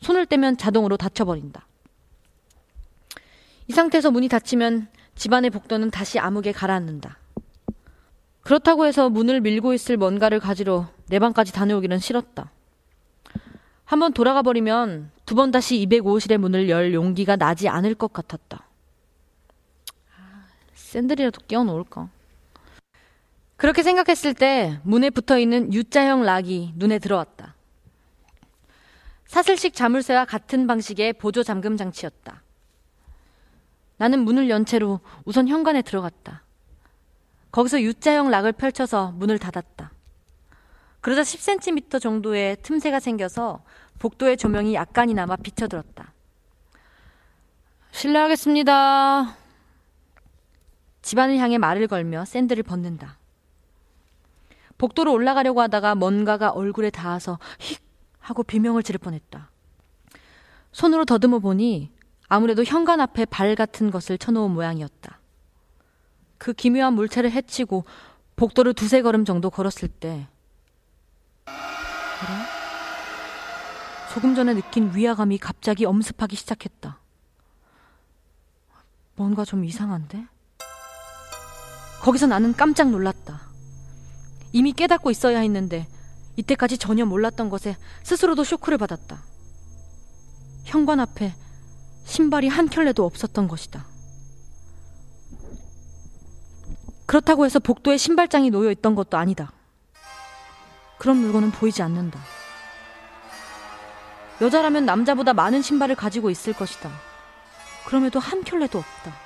손을 0.00 0.26
떼면 0.26 0.56
자동으로 0.56 0.96
닫혀버린다. 0.96 1.64
이 3.68 3.72
상태에서 3.72 4.10
문이 4.10 4.26
닫히면 4.26 4.88
집안의 5.14 5.50
복도는 5.50 5.92
다시 5.92 6.18
암흑에 6.18 6.50
가라앉는다. 6.50 7.16
그렇다고 8.40 8.86
해서 8.86 9.08
문을 9.08 9.40
밀고 9.40 9.72
있을 9.72 9.96
뭔가를 9.96 10.40
가지러 10.40 10.88
내 11.06 11.20
방까지 11.20 11.52
다녀오기는 11.52 12.00
싫었다. 12.00 12.50
한번 13.84 14.12
돌아가 14.12 14.42
버리면 14.42 15.10
두 15.26 15.34
번 15.34 15.50
다시 15.50 15.76
205호실의 15.86 16.38
문을 16.38 16.68
열 16.68 16.92
용기가 16.94 17.36
나지 17.36 17.68
않을 17.68 17.94
것 17.94 18.12
같았다. 18.12 18.66
아, 20.16 20.44
샌들이라도 20.74 21.40
끼워 21.46 21.64
놓을까? 21.64 22.08
그렇게 23.56 23.82
생각했을 23.82 24.34
때 24.34 24.80
문에 24.82 25.08
붙어 25.10 25.38
있는 25.38 25.72
U자형 25.72 26.22
락이 26.22 26.72
눈에 26.76 26.98
들어왔다. 26.98 27.54
사슬식 29.26 29.72
자물쇠와 29.74 30.24
같은 30.26 30.66
방식의 30.66 31.14
보조 31.14 31.42
잠금 31.42 31.76
장치였다. 31.76 32.42
나는 33.96 34.18
문을 34.20 34.50
연 34.50 34.66
채로 34.66 35.00
우선 35.24 35.48
현관에 35.48 35.80
들어갔다. 35.80 36.42
거기서 37.52 37.80
U자형 37.82 38.30
락을 38.30 38.52
펼쳐서 38.52 39.12
문을 39.12 39.38
닫았다. 39.38 39.92
그러자 41.02 41.22
10cm 41.22 42.00
정도의 42.00 42.56
틈새가 42.62 43.00
생겨서 43.00 43.64
복도의 43.98 44.36
조명이 44.36 44.74
약간이나마 44.74 45.34
비쳐들었다. 45.34 46.14
실례하겠습니다. 47.90 49.36
집안을 51.02 51.38
향해 51.38 51.58
말을 51.58 51.88
걸며 51.88 52.24
샌들을 52.24 52.62
벗는다. 52.62 53.18
복도로 54.78 55.12
올라가려고 55.12 55.60
하다가 55.60 55.96
뭔가가 55.96 56.50
얼굴에 56.50 56.90
닿아서 56.90 57.40
휙 57.58 57.82
하고 58.20 58.44
비명을 58.44 58.84
지를 58.84 58.98
뻔했다. 58.98 59.50
손으로 60.70 61.04
더듬어 61.04 61.40
보니 61.40 61.90
아무래도 62.28 62.62
현관 62.62 63.00
앞에 63.00 63.24
발 63.24 63.56
같은 63.56 63.90
것을 63.90 64.18
쳐놓은 64.18 64.52
모양이었다. 64.52 65.18
그 66.38 66.52
기묘한 66.52 66.94
물체를 66.94 67.32
해치고 67.32 67.84
복도를 68.36 68.72
두세 68.72 69.02
걸음 69.02 69.24
정도 69.24 69.50
걸었을 69.50 69.88
때 69.88 70.28
조금 74.12 74.34
전에 74.34 74.52
느낀 74.52 74.94
위화감이 74.94 75.38
갑자기 75.38 75.86
엄습하기 75.86 76.36
시작했다. 76.36 76.98
뭔가 79.16 79.46
좀 79.46 79.64
이상한데? 79.64 80.26
거기서 82.02 82.26
나는 82.26 82.52
깜짝 82.52 82.90
놀랐다. 82.90 83.40
이미 84.52 84.72
깨닫고 84.72 85.10
있어야 85.10 85.40
했는데 85.40 85.88
이때까지 86.36 86.76
전혀 86.76 87.06
몰랐던 87.06 87.48
것에 87.48 87.74
스스로도 88.02 88.44
쇼크를 88.44 88.76
받았다. 88.76 89.22
현관 90.64 91.00
앞에 91.00 91.34
신발이 92.04 92.48
한 92.48 92.68
켤레도 92.68 93.06
없었던 93.06 93.48
것이다. 93.48 93.86
그렇다고 97.06 97.46
해서 97.46 97.58
복도에 97.60 97.96
신발장이 97.96 98.50
놓여 98.50 98.70
있던 98.72 98.94
것도 98.94 99.16
아니다. 99.16 99.52
그런 100.98 101.16
물건은 101.16 101.50
보이지 101.50 101.80
않는다. 101.80 102.20
여자라면 104.42 104.84
남자보다 104.84 105.32
많은 105.32 105.62
신발을 105.62 105.94
가지고 105.94 106.28
있을 106.28 106.52
것이다. 106.52 106.90
그럼에도 107.86 108.18
한 108.18 108.42
켤레도 108.42 108.76
없다. 108.76 109.16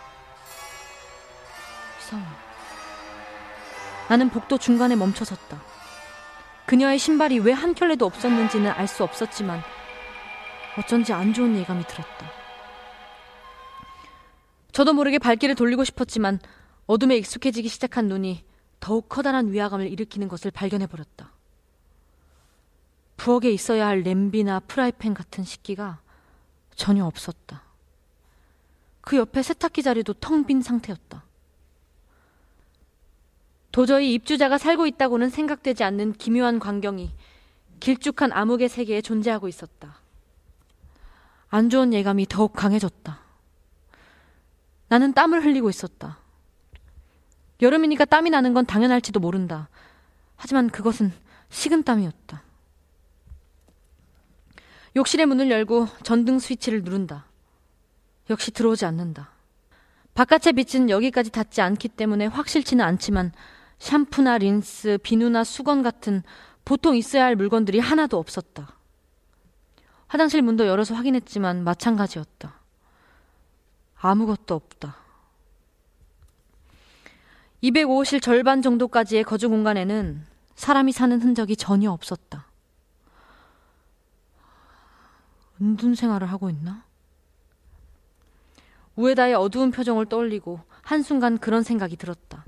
이상해. 2.01 2.25
나는 4.09 4.29
복도 4.31 4.59
중간에 4.59 4.95
멈춰섰다. 4.95 5.61
그녀의 6.67 6.99
신발이 6.99 7.39
왜 7.41 7.53
한 7.53 7.75
켤레도 7.75 8.05
없었는지는 8.05 8.71
알 8.71 8.87
수 8.87 9.03
없었지만 9.05 9.63
어쩐지 10.79 11.13
안 11.15 11.33
좋은 11.33 11.57
예감이 11.57 11.85
들었다. 11.87 12.31
저도 14.73 14.93
모르게 14.93 15.19
발길을 15.19 15.55
돌리고 15.55 15.85
싶었지만 15.85 16.39
어둠에 16.87 17.17
익숙해지기 17.17 17.69
시작한 17.69 18.07
눈이 18.09 18.45
더욱 18.81 19.09
커다란 19.09 19.51
위화감을 19.51 19.91
일으키는 19.91 20.29
것을 20.29 20.51
발견해버렸다. 20.51 21.33
부엌에 23.17 23.51
있어야 23.51 23.87
할 23.87 24.03
냄비나 24.03 24.61
프라이팬 24.61 25.15
같은 25.15 25.45
식기가 25.45 26.01
전혀 26.75 27.05
없었다. 27.05 27.63
그 29.01 29.17
옆에 29.17 29.43
세탁기 29.43 29.83
자리도 29.83 30.15
텅 30.15 30.45
빈 30.45 30.63
상태였다. 30.63 31.25
도저히 33.73 34.15
입주자가 34.15 34.59
살고 34.59 34.87
있다고는 34.87 35.29
생각되지 35.29 35.85
않는 35.85 36.15
기묘한 36.15 36.59
광경이 36.59 37.13
길쭉한 37.81 38.33
암흑의 38.33 38.69
세계에 38.69 39.03
존재하고 39.03 39.49
있었다. 39.49 40.01
안 41.49 41.69
좋은 41.71 41.93
예감이 41.93 42.27
더욱 42.27 42.53
강해졌다. 42.55 43.21
나는 44.89 45.13
땀을 45.13 45.45
흘리고 45.45 45.69
있었다. 45.69 46.19
여름이니까 47.61 48.05
땀이 48.07 48.31
나는 48.31 48.55
건 48.55 48.67
당연할지도 48.67 49.21
모른다. 49.21 49.69
하지만 50.37 50.69
그것은 50.71 51.13
식은 51.51 51.83
땀이었다. 51.85 52.43
욕실의 54.97 55.27
문을 55.27 55.51
열고 55.51 55.89
전등 56.03 56.39
스위치를 56.39 56.83
누른다. 56.83 57.27
역시 58.31 58.51
들어오지 58.51 58.87
않는다. 58.87 59.31
바깥의 60.15 60.55
빛은 60.55 60.89
여기까지 60.89 61.31
닿지 61.31 61.61
않기 61.61 61.89
때문에 61.89 62.27
확실치는 62.27 62.83
않지만 62.83 63.33
샴푸나 63.79 64.39
린스, 64.39 64.99
비누나 65.03 65.45
수건 65.45 65.83
같은 65.83 66.23
보통 66.65 66.97
있어야 66.97 67.25
할 67.27 67.37
물건들이 67.37 67.79
하나도 67.79 68.19
없었다. 68.19 68.75
화장실 70.09 70.41
문도 70.41 70.67
열어서 70.67 70.95
확인했지만 70.95 71.63
마찬가지였다. 71.63 72.59
아무것도 74.01 74.55
없다. 74.55 74.97
205호실 77.63 78.23
절반 78.23 78.63
정도까지의 78.63 79.25
거주 79.25 79.51
공간에는 79.51 80.25
사람이 80.55 80.93
사는 80.93 81.21
흔적이 81.21 81.57
전혀 81.57 81.91
없었다. 81.91 82.46
은둔 85.61 85.95
생활을 85.95 86.31
하고 86.31 86.51
있나? 86.51 86.85
우에다의 88.97 89.35
어두운 89.35 89.71
표정을 89.71 90.07
떠올리고 90.07 90.61
한순간 90.83 91.39
그런 91.39 91.63
생각이 91.63 91.97
들었다. 91.97 92.45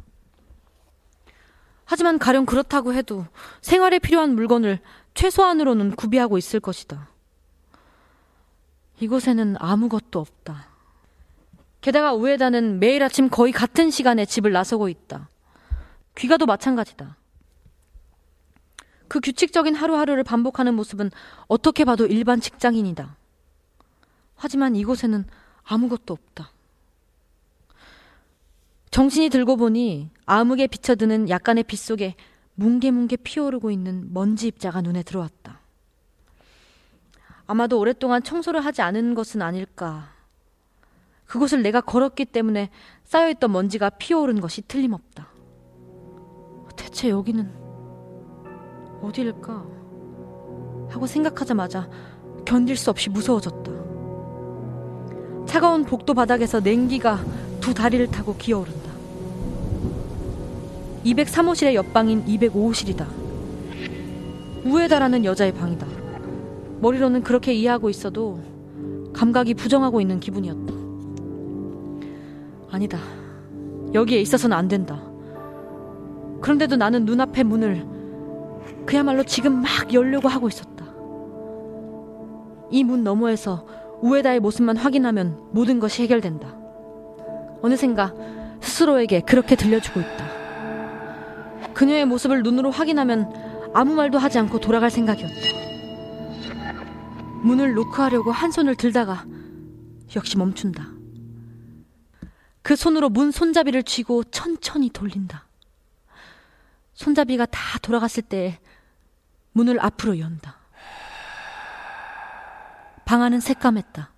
하지만 1.85 2.19
가령 2.19 2.45
그렇다고 2.45 2.93
해도 2.93 3.27
생활에 3.63 3.99
필요한 3.99 4.35
물건을 4.35 4.81
최소한으로는 5.15 5.97
구비하고 5.97 6.37
있을 6.37 6.61
것이다. 6.61 7.09
이곳에는 9.01 9.57
아무것도 9.59 10.21
없다. 10.21 10.69
게다가 11.81 12.13
우에다는 12.13 12.81
매일 12.81 13.03
아침 13.03 13.29
거의 13.31 13.53
같은 13.53 13.91
시간에 13.91 14.25
집을 14.25 14.53
나서고 14.53 14.89
있다. 14.89 15.29
귀가도 16.17 16.47
마찬가지다. 16.47 17.17
그 19.09 19.21
규칙적인 19.21 19.75
하루하루를 19.75 20.23
반복하는 20.25 20.75
모습은 20.75 21.11
어떻게 21.47 21.85
봐도 21.85 22.07
일반 22.07 22.41
직장인이다. 22.41 23.17
하지만 24.37 24.77
이곳에는 24.77 25.25
아무것도 25.65 26.15
없다. 26.15 26.53
정신이 28.91 29.29
들고 29.29 29.57
보니 29.57 30.11
암흑에 30.27 30.69
비쳐드는 30.69 31.29
약간의 31.29 31.65
빛 31.65 31.77
속에 31.79 32.15
뭉게뭉게 32.55 33.17
피어오르고 33.17 33.71
있는 33.71 34.13
먼지 34.13 34.49
입자가 34.49 34.81
눈에 34.81 35.03
들어왔다. 35.03 35.61
아마도 37.47 37.79
오랫동안 37.79 38.23
청소를 38.23 38.65
하지 38.65 38.83
않은 38.83 39.15
것은 39.15 39.43
아닐까. 39.43 40.13
그곳을 41.27 41.63
내가 41.63 41.81
걸었기 41.81 42.25
때문에 42.27 42.71
쌓여있던 43.05 43.53
먼지가 43.53 43.91
피어오른 43.91 44.41
것이 44.41 44.63
틀림없다. 44.63 45.29
대체 46.77 47.11
여기는 47.11 47.68
어디일까? 49.03 49.65
하고 50.89 51.07
생각하자마자 51.07 51.89
견딜 52.45 52.77
수 52.77 52.91
없이 52.91 53.11
무서워졌다. 53.11 53.71
차가운 55.47 55.85
복도 55.85 56.15
바닥에서 56.15 56.61
냉기가 56.61 57.19
두 57.61 57.75
다리를 57.75 58.07
타고 58.09 58.35
기어오른다. 58.37 58.89
203호실의 61.05 61.75
옆방인 61.75 62.25
205호실이다. 62.25 63.07
우에다라는 64.65 65.25
여자의 65.25 65.53
방이다. 65.53 65.87
머리로는 66.81 67.23
그렇게 67.23 67.55
이해하고 67.55 67.91
있어도 67.91 68.41
감각이 69.13 69.55
부정하고 69.55 70.01
있는 70.01 70.21
기분이었다. 70.21 70.75
아니다. 72.71 72.99
여기에 73.95 74.21
있어서는 74.21 74.57
안 74.57 74.69
된다. 74.69 75.01
그런데도 76.41 76.77
나는 76.77 77.05
눈앞의 77.05 77.45
문을 77.45 77.98
그야말로 78.87 79.25
지금 79.25 79.61
막 79.63 79.93
열려고 79.93 80.29
하고 80.29 80.49
있었다. 80.49 80.85
이 82.71 82.85
문 82.85 83.03
너머에서 83.03 83.67
우에다의 84.03 84.41
모습만 84.41 84.77
확인하면 84.77 85.49
모든 85.53 85.79
것이 85.81 86.03
해결된다. 86.03 86.55
어느샌가 87.63 88.15
스스로에게 88.61 89.21
그렇게 89.21 89.57
들려주고 89.57 90.01
있다. 90.01 90.29
그녀의 91.75 92.05
모습을 92.07 92.43
눈으로 92.43 92.71
확인하면 92.71 93.33
아무 93.75 93.95
말도 93.95 94.19
하지 94.19 94.39
않고 94.39 94.61
돌아갈 94.61 94.91
생각이었다. 94.91 95.35
문을 97.43 97.75
노크하려고 97.75 98.31
한 98.31 98.51
손을 98.51 98.75
들다가 98.77 99.25
역시 100.17 100.37
멈춘다. 100.39 100.87
그 102.63 102.77
손으로 102.77 103.09
문 103.09 103.31
손잡이를 103.31 103.83
쥐고 103.83 104.25
천천히 104.25 104.91
돌린다. 104.91 105.48
손잡이가 106.99 107.47
다 107.47 107.79
돌아갔을 107.79 108.25
때 108.25 108.59
문을 109.53 109.79
앞으로 109.81 110.19
연다. 110.19 110.57
방 113.05 113.23
안은 113.23 113.39
새까맸다. 113.39 114.09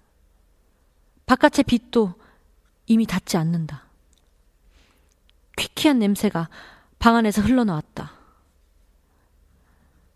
바깥의 1.26 1.64
빛도 1.64 2.14
이미 2.86 3.04
닿지 3.04 3.36
않는다. 3.36 3.84
퀴퀴한 5.58 5.98
냄새가 5.98 6.48
방 6.98 7.16
안에서 7.16 7.42
흘러나왔다. 7.42 8.12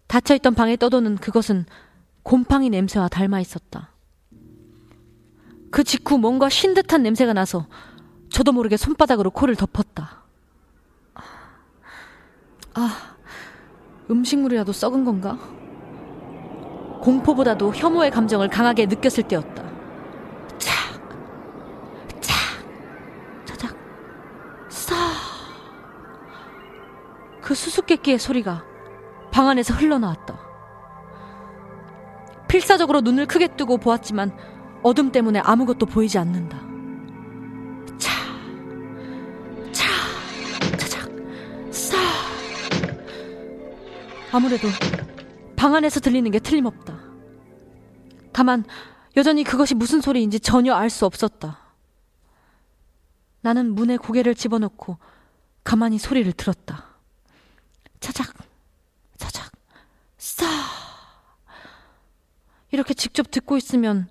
닫혀있던 0.06 0.54
방에 0.54 0.76
떠도는 0.76 1.16
그것은 1.16 1.66
곰팡이 2.22 2.70
냄새와 2.70 3.08
닮아 3.08 3.40
있었다. 3.40 3.90
그 5.70 5.84
직후 5.84 6.16
뭔가 6.16 6.48
쉰 6.48 6.72
듯한 6.72 7.02
냄새가 7.02 7.34
나서 7.34 7.66
저도 8.30 8.52
모르게 8.52 8.78
손바닥으로 8.78 9.30
코를 9.32 9.54
덮었다. 9.54 10.23
아, 12.74 13.16
음식물이라도 14.10 14.72
썩은 14.72 15.04
건가? 15.04 15.38
공포보다도 17.00 17.74
혐오의 17.74 18.10
감정을 18.10 18.48
강하게 18.48 18.86
느꼈을 18.86 19.24
때였다. 19.24 19.62
착, 20.58 20.72
착, 22.20 22.34
자작, 23.44 23.76
싸. 24.68 24.94
그 27.40 27.54
수수께끼의 27.54 28.18
소리가 28.18 28.64
방 29.30 29.48
안에서 29.48 29.74
흘러나왔다. 29.74 30.40
필사적으로 32.48 33.00
눈을 33.02 33.26
크게 33.26 33.48
뜨고 33.48 33.78
보았지만 33.78 34.36
어둠 34.82 35.12
때문에 35.12 35.40
아무것도 35.40 35.86
보이지 35.86 36.18
않는다. 36.18 36.73
아무래도 44.34 44.66
방 45.54 45.76
안에서 45.76 46.00
들리는 46.00 46.28
게 46.32 46.40
틀림없다. 46.40 46.98
다만 48.32 48.64
여전히 49.16 49.44
그것이 49.44 49.76
무슨 49.76 50.00
소리인지 50.00 50.40
전혀 50.40 50.74
알 50.74 50.90
수 50.90 51.06
없었다. 51.06 51.60
나는 53.42 53.76
문에 53.76 53.96
고개를 53.96 54.34
집어넣고 54.34 54.98
가만히 55.62 55.98
소리를 55.98 56.32
들었다. 56.32 56.86
차작, 58.00 58.34
차작, 59.18 59.52
싸. 60.18 60.44
이렇게 62.72 62.92
직접 62.92 63.30
듣고 63.30 63.56
있으면 63.56 64.08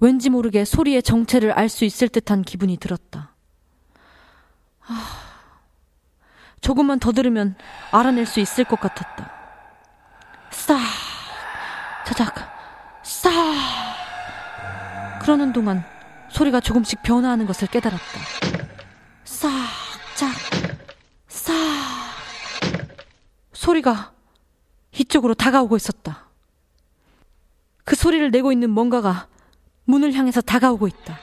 왠지 0.00 0.28
모르게 0.28 0.66
소리의 0.66 1.02
정체를 1.02 1.50
알 1.52 1.70
수 1.70 1.86
있을 1.86 2.10
듯한 2.10 2.42
기분이 2.42 2.76
들었다. 2.76 3.34
아, 4.86 5.18
조금만 6.60 6.98
더 6.98 7.12
들으면 7.12 7.56
알아낼 7.90 8.26
수 8.26 8.38
있을 8.38 8.64
것 8.64 8.78
같았다. 8.78 9.41
싸, 10.52 10.78
차작, 12.06 12.34
싸. 13.02 13.30
그러는 15.20 15.52
동안 15.52 15.84
소리가 16.30 16.60
조금씩 16.60 17.02
변화하는 17.02 17.46
것을 17.46 17.68
깨달았다. 17.68 18.04
싹, 19.24 19.50
짝, 20.14 20.30
싹. 21.28 21.52
소리가 23.52 24.12
이쪽으로 24.92 25.34
다가오고 25.34 25.76
있었다. 25.76 26.26
그 27.84 27.96
소리를 27.96 28.30
내고 28.30 28.52
있는 28.52 28.70
뭔가가 28.70 29.26
문을 29.84 30.12
향해서 30.12 30.40
다가오고 30.40 30.86
있다. 30.86 31.18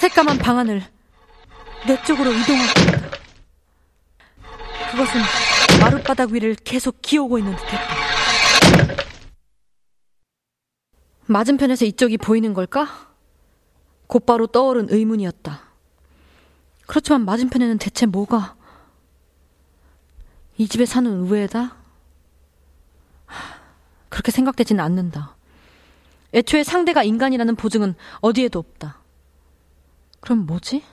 새까만 0.00 0.38
방안을 0.38 0.82
내 1.86 2.02
쪽으로 2.02 2.32
이동하고 2.32 2.80
있다. 2.80 3.02
그것은 4.90 5.20
마룻바닥 5.82 6.30
위를 6.30 6.54
계속 6.54 7.02
기어오고 7.02 7.38
있는 7.38 7.56
듯했다. 7.56 7.78
맞은편에서 11.26 11.84
이쪽이 11.86 12.18
보이는 12.18 12.54
걸까? 12.54 13.10
곧바로 14.06 14.46
떠오른 14.46 14.86
의문이었다. 14.90 15.60
그렇지만 16.86 17.24
맞은편에는 17.24 17.78
대체 17.78 18.06
뭐가? 18.06 18.54
이 20.56 20.68
집에 20.68 20.86
사는 20.86 21.10
우애다? 21.22 21.74
그렇게 24.08 24.30
생각되지는 24.30 24.84
않는다. 24.84 25.34
애초에 26.32 26.62
상대가 26.62 27.02
인간이라는 27.02 27.56
보증은 27.56 27.94
어디에도 28.20 28.60
없다. 28.60 28.98
그럼 30.20 30.46
뭐지? 30.46 30.84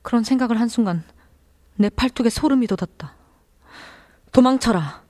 그런 0.00 0.24
생각을 0.24 0.58
한순간 0.58 1.04
내 1.76 1.90
팔뚝에 1.90 2.30
소름이 2.30 2.66
돋았다. 2.68 3.17
도망쳐라. 4.38 5.02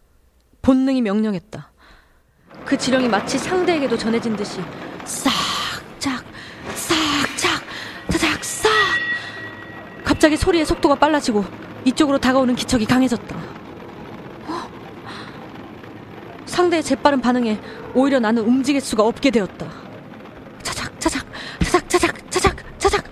본능이 0.63 1.03
명령했다. 1.03 1.71
그 2.65 2.79
지령이 2.79 3.09
마치 3.09 3.37
상대에게도 3.37 3.99
전해진 3.99 4.35
듯이 4.35 4.59
싹 5.05 5.31
짝, 5.99 6.25
싹짝, 6.75 7.63
차작, 8.11 8.43
싹. 8.43 8.71
갑자기 10.03 10.35
소리의 10.35 10.65
속도가 10.65 10.95
빨라지고 10.95 11.45
이쪽으로 11.85 12.17
다가오는 12.17 12.55
기척이 12.55 12.87
강해졌다. 12.87 13.37
어? 14.47 14.71
상대의 16.47 16.83
재빠른 16.83 17.21
반응에 17.21 17.61
오히려 17.95 18.19
나는 18.21 18.45
움직일 18.45 18.81
수가 18.81 19.03
없게 19.03 19.31
되었다. 19.31 19.71
차작, 20.63 20.99
차작, 20.99 21.27
차작, 21.61 21.89
차작, 21.91 22.31
차작, 22.31 22.79
차작. 22.79 23.05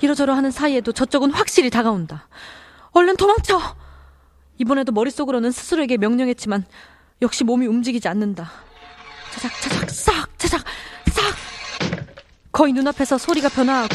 이러저러 0.00 0.34
하는 0.34 0.50
사이에도 0.50 0.90
저쪽은 0.90 1.30
확실히 1.30 1.70
다가온다. 1.70 2.26
얼른 2.90 3.16
도망쳐! 3.16 3.86
이번에도 4.58 4.92
머릿속으로는 4.92 5.52
스스로에게 5.52 5.96
명령했지만 5.96 6.64
역시 7.22 7.44
몸이 7.44 7.66
움직이지 7.66 8.08
않는다. 8.08 8.50
차작, 9.32 9.60
차작, 9.60 9.90
싹, 9.90 10.38
차작, 10.38 10.64
싹! 11.12 11.34
거의 12.52 12.72
눈앞에서 12.72 13.18
소리가 13.18 13.48
변화하고 13.48 13.94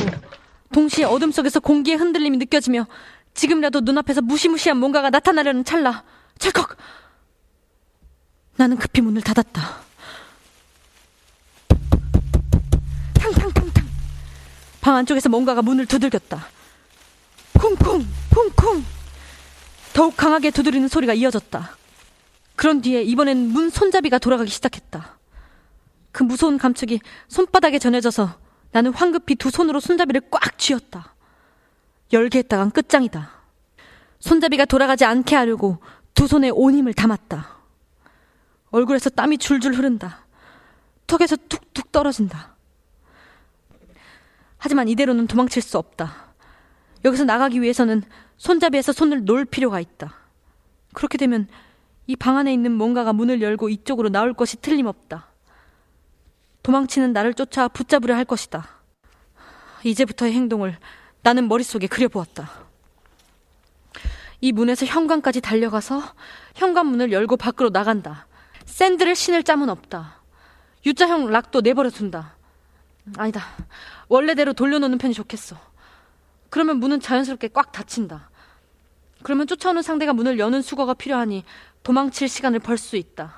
동시에 0.71 1.05
어둠 1.05 1.31
속에서 1.31 1.59
공기의 1.59 1.97
흔들림이 1.97 2.37
느껴지며 2.37 2.87
지금이라도 3.33 3.81
눈앞에서 3.81 4.21
무시무시한 4.21 4.77
뭔가가 4.77 5.09
나타나려는 5.09 5.65
찰나 5.65 6.03
철컥 6.39 6.77
나는 8.55 8.77
급히 8.77 9.01
문을 9.01 9.21
닫았다. 9.21 9.61
탕탕탕탕 13.15 13.85
방 14.81 14.95
안쪽에서 14.95 15.29
뭔가가 15.29 15.61
문을 15.61 15.85
두들겼다. 15.87 16.45
쿵쿵 17.53 18.05
쿵쿵 18.29 18.85
더욱 19.93 20.17
강하게 20.17 20.51
두드리는 20.51 20.87
소리가 20.87 21.13
이어졌다. 21.13 21.77
그런 22.55 22.81
뒤에 22.81 23.03
이번엔 23.03 23.49
문 23.49 23.69
손잡이가 23.69 24.19
돌아가기 24.19 24.49
시작했다. 24.49 25.17
그 26.11 26.23
무서운 26.23 26.57
감촉이 26.57 26.99
손바닥에 27.27 27.79
전해져서 27.79 28.37
나는 28.71 28.93
황급히 28.93 29.35
두 29.35 29.49
손으로 29.49 29.79
손잡이를 29.79 30.21
꽉 30.31 30.57
쥐었다. 30.57 31.13
열게 32.11 32.39
했다간 32.39 32.71
끝장이다. 32.71 33.31
손잡이가 34.19 34.65
돌아가지 34.65 35.05
않게 35.05 35.35
하려고 35.35 35.79
두 36.13 36.27
손에 36.27 36.49
온 36.49 36.75
힘을 36.75 36.93
담았다. 36.93 37.57
얼굴에서 38.71 39.09
땀이 39.11 39.37
줄줄 39.37 39.73
흐른다. 39.73 40.25
턱에서 41.07 41.35
툭툭 41.49 41.91
떨어진다. 41.91 42.55
하지만 44.57 44.87
이대로는 44.87 45.27
도망칠 45.27 45.61
수 45.61 45.77
없다. 45.77 46.33
여기서 47.03 47.25
나가기 47.25 47.61
위해서는 47.61 48.03
손잡이에서 48.43 48.91
손을 48.91 49.23
놓을 49.23 49.45
필요가 49.45 49.79
있다. 49.79 50.13
그렇게 50.93 51.17
되면 51.17 51.47
이 52.07 52.17
방 52.17 52.35
안에 52.35 52.51
있는 52.51 52.73
뭔가가 52.73 53.13
문을 53.13 53.41
열고 53.41 53.69
이쪽으로 53.69 54.09
나올 54.09 54.33
것이 54.33 54.57
틀림없다. 54.57 55.27
도망치는 56.61 57.13
나를 57.13 57.33
쫓아 57.35 57.69
붙잡으려 57.69 58.13
할 58.15 58.25
것이다. 58.25 58.67
이제부터의 59.85 60.33
행동을 60.33 60.77
나는 61.21 61.47
머릿속에 61.47 61.87
그려보았다. 61.87 62.51
이 64.41 64.51
문에서 64.51 64.85
현관까지 64.85 65.39
달려가서 65.39 66.03
현관문을 66.55 67.13
열고 67.13 67.37
밖으로 67.37 67.69
나간다. 67.69 68.27
샌들을 68.65 69.15
신을 69.15 69.43
짬은 69.43 69.69
없다. 69.69 70.21
U자형 70.85 71.27
락도 71.27 71.61
내버려 71.61 71.89
둔다. 71.89 72.35
아니다. 73.15 73.41
원래대로 74.09 74.51
돌려놓는 74.51 74.97
편이 74.97 75.13
좋겠어. 75.13 75.55
그러면 76.49 76.77
문은 76.81 76.99
자연스럽게 76.99 77.47
꽉 77.53 77.71
닫힌다. 77.71 78.32
그러면 79.23 79.47
쫓아오는 79.47 79.81
상대가 79.81 80.13
문을 80.13 80.37
여는 80.39 80.61
수거가 80.61 80.93
필요하니 80.93 81.43
도망칠 81.83 82.29
시간을 82.29 82.59
벌 82.59 82.77
수 82.77 82.95
있다. 82.97 83.33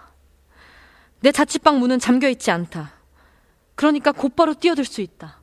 내 1.22 1.32
자취방 1.32 1.80
문은 1.80 2.00
잠겨 2.00 2.30
있지 2.30 2.52
않다. 2.52 2.92
그러니까 3.76 4.12
곧바로 4.12 4.54
뛰어들 4.54 4.86
수 4.86 5.02
있다. 5.02 5.40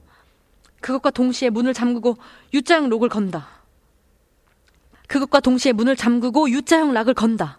그것과 0.80 1.10
동시에 1.10 1.50
문을 1.50 1.74
잠그고 1.74 2.16
U자형 2.52 2.88
록을 2.88 3.08
건다. 3.08 3.48
그것과 5.08 5.40
동시에 5.40 5.72
문을 5.72 5.96
잠그고 5.96 6.50
U자형 6.50 6.92
락을 6.92 7.14
건다. 7.14 7.58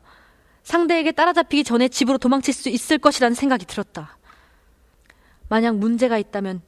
상대에게 0.64 1.12
따라잡히기 1.12 1.64
전에 1.64 1.88
집으로 1.90 2.18
도망칠 2.18 2.54
수 2.54 2.70
있을 2.70 2.98
것이라는 2.98 3.36
생각이 3.36 3.66
들었다. 3.66 4.18
만약 5.50 5.76
문제가 5.76 6.18
있다면 6.18 6.62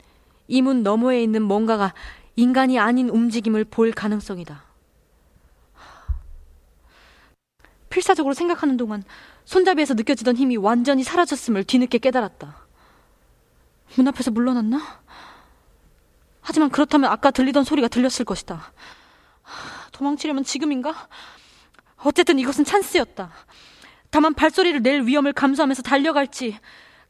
이 0.47 0.61
문 0.61 0.83
너머에 0.83 1.23
있는 1.23 1.41
뭔가가 1.41 1.93
인간이 2.35 2.77
아닌 2.77 3.09
움직임을 3.09 3.63
볼 3.65 3.91
가능성이다. 3.91 4.64
필사적으로 7.95 8.33
생각하는 8.33 8.75
동안 8.75 9.05
손잡이에서 9.45 9.93
느껴지던 9.93 10.35
힘이 10.35 10.57
완전히 10.57 11.03
사라졌음을 11.03 11.63
뒤늦게 11.63 11.99
깨달았다. 11.99 12.67
문 13.95 14.09
앞에서 14.09 14.31
물러났나? 14.31 14.81
하지만 16.41 16.69
그렇다면 16.71 17.09
아까 17.09 17.31
들리던 17.31 17.63
소리가 17.63 17.87
들렸을 17.87 18.25
것이다. 18.25 18.73
도망치려면 19.93 20.43
지금인가? 20.43 21.07
어쨌든 22.03 22.37
이것은 22.37 22.65
찬스였다. 22.65 23.31
다만 24.09 24.33
발소리를 24.33 24.81
낼 24.81 25.05
위험을 25.05 25.31
감수하면서 25.31 25.81
달려갈지, 25.83 26.59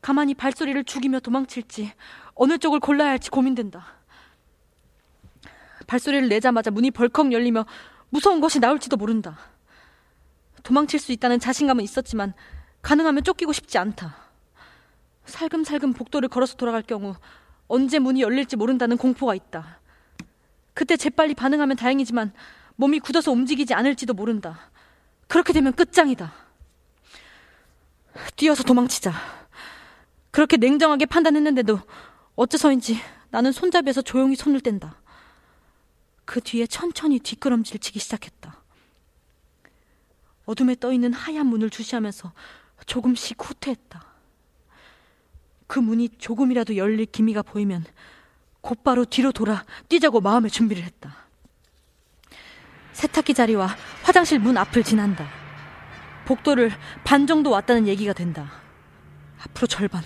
가만히 0.02 0.36
발소리를 0.36 0.84
죽이며 0.84 1.19
도망칠지, 1.21 1.93
어느 2.36 2.60
쪽을 2.60 2.80
골라야 2.80 3.10
할지 3.10 3.32
고민된다. 3.32 3.88
발소리를 5.88 6.30
내자마자 6.30 6.69
문이 6.69 6.91
벌컥 6.91 7.34
열리며 7.34 7.65
무서운 8.10 8.39
것이 8.39 8.60
나올지도 8.60 8.98
모른다. 8.98 9.55
도망칠 10.65 10.99
수 10.99 11.12
있다는 11.12 11.39
자신감은 11.39 11.84
있었지만 11.84 12.34
가능하면 12.82 13.23
쫓기고 13.23 13.54
싶지 13.54 13.78
않다. 13.78 14.17
살금살금 15.25 15.93
복도를 15.93 16.28
걸어서 16.28 16.56
돌아갈 16.56 16.82
경우 16.82 17.15
언제 17.67 17.99
문이 17.99 18.21
열릴지 18.21 18.56
모른다는 18.58 18.97
공포가 18.97 19.36
있다. 19.36 19.80
그때 20.73 20.97
재빨리 20.97 21.36
반응하면 21.36 21.78
다행이지만 21.78 22.34
몸이 22.75 22.99
굳어서 22.99 23.32
움직이지 23.32 23.73
않을지도 23.73 24.13
모른다. 24.13 24.71
그렇게 25.28 25.54
되면 25.54 25.71
끝장이다. 25.71 26.34
뛰어서 28.36 28.63
도망치자. 28.63 29.13
그렇게 30.32 30.58
냉정하게 30.58 31.06
판단했는데도 31.06 31.80
어째서인지 32.36 32.99
나는 33.30 33.51
손잡이에서 33.51 34.01
조용히 34.01 34.36
손을 34.36 34.62
뗀다. 34.62 34.95
그 36.25 36.41
뒤에 36.41 36.65
천천히 36.65 37.19
뒷걸음질 37.19 37.80
치기 37.80 37.99
시작했다. 37.99 38.64
어둠에 40.45 40.75
떠 40.79 40.93
있는 40.93 41.13
하얀 41.13 41.47
문을 41.47 41.69
주시하면서 41.69 42.31
조금씩 42.86 43.38
후퇴했다. 43.39 44.05
그 45.67 45.79
문이 45.79 46.10
조금이라도 46.17 46.77
열릴 46.77 47.05
기미가 47.05 47.41
보이면 47.41 47.86
곧바로 48.62 49.05
뒤로 49.05 49.31
돌아 49.31 49.63
뛰자고 49.89 50.21
마음의 50.21 50.51
준비를 50.51 50.84
했다. 50.84 51.15
세탁기 52.93 53.34
자리와 53.34 53.75
화장실 54.03 54.39
문 54.39 54.58
앞을 54.58 54.84
지난다. 54.84 55.27
복도를 56.25 56.71
반 57.03 57.27
정도 57.27 57.51
왔다는 57.51 57.88
얘기가 57.88 58.13
된다. 58.13 58.51
앞으로 59.39 59.67
절반, 59.67 60.03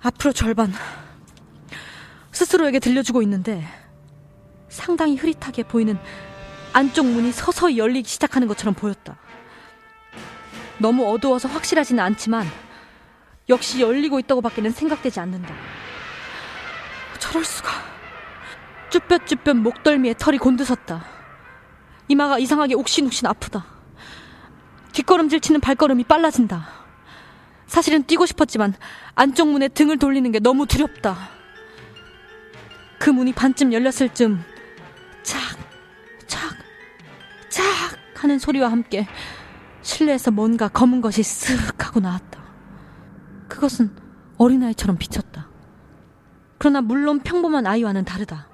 앞으로 0.00 0.32
절반. 0.32 0.72
스스로에게 2.32 2.80
들려주고 2.80 3.22
있는데 3.22 3.66
상당히 4.68 5.16
흐릿하게 5.16 5.62
보이는 5.62 5.98
안쪽 6.76 7.06
문이 7.06 7.32
서서히 7.32 7.78
열리기 7.78 8.06
시작하는 8.06 8.46
것처럼 8.46 8.74
보였다. 8.74 9.16
너무 10.76 11.10
어두워서 11.10 11.48
확실하지는 11.48 12.04
않지만 12.04 12.46
역시 13.48 13.80
열리고 13.80 14.18
있다고 14.18 14.42
밖에는 14.42 14.72
생각되지 14.72 15.18
않는다. 15.20 15.54
저럴 17.18 17.46
수가. 17.46 17.70
쭈뼛쭈뼛 18.90 19.56
목덜미에 19.56 20.16
털이 20.18 20.36
곤두섰다. 20.36 21.06
이마가 22.08 22.38
이상하게 22.38 22.74
옥신옥신 22.74 23.26
아프다. 23.26 23.64
뒷걸음질 24.92 25.40
치는 25.40 25.60
발걸음이 25.62 26.04
빨라진다. 26.04 26.68
사실은 27.66 28.02
뛰고 28.02 28.26
싶었지만 28.26 28.74
안쪽 29.14 29.48
문에 29.48 29.68
등을 29.68 29.98
돌리는 29.98 30.30
게 30.30 30.40
너무 30.40 30.66
두렵다. 30.66 31.30
그 32.98 33.08
문이 33.08 33.32
반쯤 33.32 33.72
열렸을 33.72 34.12
즈음 34.12 34.44
착, 35.22 35.40
착, 36.26 36.55
착 37.56 37.96
하는 38.22 38.38
소리와 38.38 38.70
함께 38.70 39.06
실내에서 39.80 40.30
뭔가 40.30 40.68
검은 40.68 41.00
것이 41.00 41.22
쓱 41.22 41.82
하고 41.82 42.00
나왔다. 42.00 42.44
그것은 43.48 43.96
어린아이처럼 44.36 44.98
비쳤다. 44.98 45.48
그러나 46.58 46.82
물론 46.82 47.20
평범한 47.20 47.66
아이와는 47.66 48.04
다르다. 48.04 48.48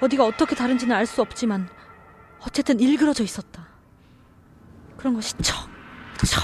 어디가 0.00 0.24
어떻게 0.24 0.54
다른지는 0.54 0.96
알 0.96 1.04
수 1.04 1.20
없지만 1.20 1.68
어쨌든 2.40 2.80
일그러져 2.80 3.22
있었다. 3.22 3.66
그런 4.96 5.14
것이 5.14 5.34
척, 5.42 5.68
척 6.24 6.42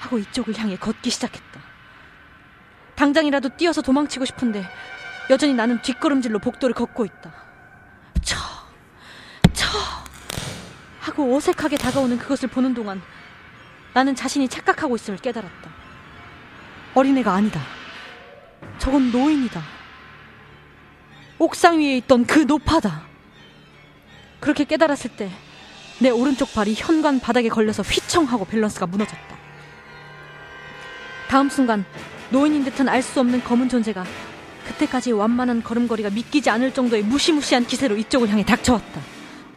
하고 0.00 0.18
이쪽을 0.18 0.58
향해 0.58 0.76
걷기 0.76 1.10
시작했다. 1.10 1.60
당장이라도 2.96 3.50
뛰어서 3.56 3.80
도망치고 3.80 4.24
싶은데 4.24 4.64
여전히 5.30 5.54
나는 5.54 5.80
뒷걸음질로 5.82 6.40
복도를 6.40 6.74
걷고 6.74 7.04
있다. 7.04 7.32
쳐, 8.22 8.36
쳐 9.52 9.68
하고 11.02 11.36
어색하게 11.36 11.76
다가오는 11.76 12.18
그것을 12.18 12.48
보는 12.48 12.74
동안 12.74 13.02
나는 13.92 14.14
자신이 14.14 14.48
착각하고 14.48 14.96
있음을 14.96 15.18
깨달았다. 15.18 15.70
어린애가 16.94 17.32
아니다. 17.32 17.60
저건 18.78 19.10
노인이다. 19.10 19.60
옥상 21.38 21.80
위에 21.80 21.96
있던 21.98 22.24
그 22.24 22.40
노파다. 22.40 23.02
그렇게 24.40 24.64
깨달았을 24.64 25.16
때 25.16 25.30
내 26.02 26.10
오른쪽 26.10 26.52
발이 26.52 26.74
현관 26.76 27.20
바닥에 27.20 27.48
걸려서 27.48 27.82
휘청하고 27.84 28.44
밸런스가 28.46 28.86
무너졌다. 28.86 29.36
다음 31.28 31.48
순간 31.48 31.84
노인인 32.30 32.64
듯한 32.64 32.88
알 32.88 33.02
수 33.02 33.20
없는 33.20 33.44
검은 33.44 33.68
존재가 33.68 34.04
그때까지 34.66 35.12
완만한 35.12 35.62
걸음걸이가 35.62 36.10
믿기지 36.10 36.50
않을 36.50 36.74
정도의 36.74 37.02
무시무시한 37.04 37.66
기세로 37.66 37.96
이쪽을 37.96 38.28
향해 38.30 38.44
닥쳐왔다. 38.44 39.00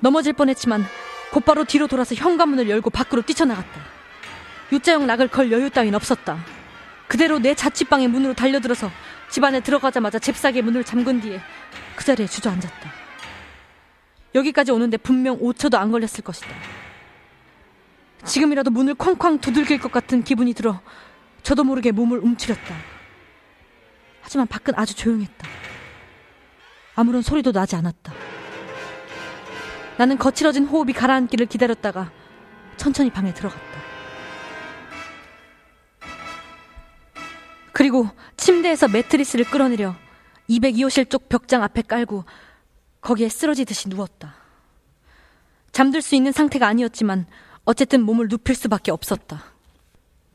넘어질 0.01 0.33
뻔했지만 0.33 0.85
곧바로 1.31 1.63
뒤로 1.63 1.87
돌아서 1.87 2.15
현관문을 2.15 2.69
열고 2.69 2.89
밖으로 2.89 3.21
뛰쳐나갔다. 3.21 3.81
U자형 4.71 5.05
락을 5.05 5.27
걸 5.27 5.51
여유 5.51 5.69
따윈 5.69 5.93
없었다. 5.95 6.37
그대로 7.07 7.39
내 7.39 7.53
자취방의 7.53 8.07
문으로 8.07 8.33
달려들어서 8.33 8.89
집 9.29 9.43
안에 9.43 9.59
들어가자마자 9.59 10.19
잽싸게 10.19 10.61
문을 10.61 10.83
잠근 10.83 11.21
뒤에 11.21 11.41
그 11.95 12.03
자리에 12.03 12.27
주저앉았다. 12.27 12.93
여기까지 14.33 14.71
오는데 14.71 14.97
분명 14.97 15.39
5초도 15.39 15.75
안 15.75 15.91
걸렸을 15.91 16.23
것이다. 16.23 16.47
지금이라도 18.25 18.71
문을 18.71 18.95
쾅쾅 18.95 19.39
두들길 19.39 19.79
것 19.79 19.91
같은 19.91 20.23
기분이 20.23 20.53
들어 20.53 20.81
저도 21.43 21.63
모르게 21.63 21.91
몸을 21.91 22.17
움츠렸다. 22.19 22.75
하지만 24.21 24.47
밖은 24.47 24.73
아주 24.75 24.95
조용했다. 24.95 25.47
아무런 26.95 27.21
소리도 27.21 27.51
나지 27.51 27.75
않았다. 27.75 28.13
나는 29.97 30.17
거칠어진 30.17 30.65
호흡이 30.65 30.93
가라앉기를 30.93 31.45
기다렸다가 31.45 32.11
천천히 32.77 33.09
방에 33.09 33.33
들어갔다. 33.33 33.63
그리고 37.71 38.07
침대에서 38.37 38.87
매트리스를 38.87 39.45
끌어내려 39.45 39.95
202호실 40.49 41.09
쪽 41.09 41.27
벽장 41.29 41.63
앞에 41.63 41.81
깔고 41.81 42.23
거기에 43.01 43.29
쓰러지듯이 43.29 43.89
누웠다. 43.89 44.35
잠들 45.71 46.01
수 46.01 46.15
있는 46.15 46.31
상태가 46.31 46.67
아니었지만 46.67 47.25
어쨌든 47.65 48.01
몸을 48.01 48.27
눕힐 48.29 48.55
수밖에 48.55 48.91
없었다. 48.91 49.43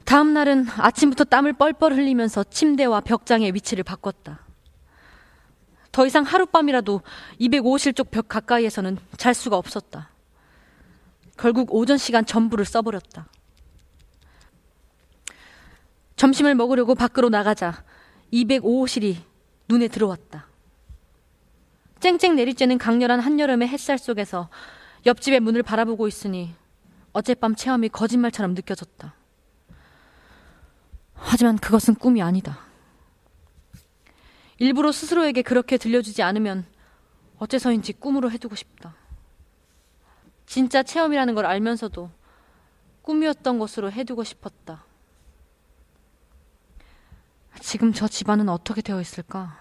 다음 0.05 0.35
날은 0.35 0.67
아침부터 0.77 1.25
땀을 1.25 1.55
뻘뻘 1.55 1.95
흘리면서 1.95 2.45
침대와 2.45 3.01
벽장의 3.01 3.55
위치를 3.55 3.85
바꿨다. 3.85 4.41
더 5.93 6.07
이상 6.07 6.25
하룻밤이라도 6.25 7.03
205실 7.41 7.97
쪽벽 7.97 8.29
가까이에서는 8.29 8.99
잘 9.17 9.35
수가 9.35 9.57
없었다. 9.57 10.11
결국 11.37 11.75
오전 11.75 11.99
시간 11.99 12.25
전부를 12.25 12.65
써버렸다. 12.65 13.27
점심을 16.17 16.55
먹으려고 16.55 16.95
밖으로 16.95 17.31
나가자 17.31 17.83
205호실이 18.33 19.17
눈에 19.69 19.89
들어왔다. 19.89 20.47
쨍쨍 22.01 22.37
내리쬐는 22.37 22.79
강렬한 22.79 23.21
한여름의 23.21 23.69
햇살 23.69 23.99
속에서 23.99 24.49
옆집의 25.07 25.41
문을 25.41 25.63
바라보고 25.63 26.09
있으니 26.09 26.55
어젯밤 27.13 27.55
체험이 27.55 27.89
거짓말처럼 27.89 28.55
느껴졌다. 28.55 29.15
하지만 31.15 31.57
그것은 31.57 31.95
꿈이 31.95 32.23
아니다. 32.23 32.70
일부러 34.61 34.93
스스로에게 34.93 35.41
그렇게 35.41 35.79
들려주지 35.79 36.23
않으면 36.23 36.67
어째서인지 37.39 37.95
꿈으로 37.95 38.31
해두고 38.31 38.55
싶다. 38.55 38.95
진짜 40.45 40.83
체험이라는 40.83 41.35
걸 41.35 41.47
알면서도 41.47 42.11
꿈이었던 43.01 43.59
것으로 43.59 43.91
해두고 43.91 44.23
싶었다. 44.23 44.85
지금 47.61 47.95
저 47.95 48.07
집안은 48.07 48.51
어떻게 48.51 48.83
되어 48.83 49.01
있을까? 49.01 49.59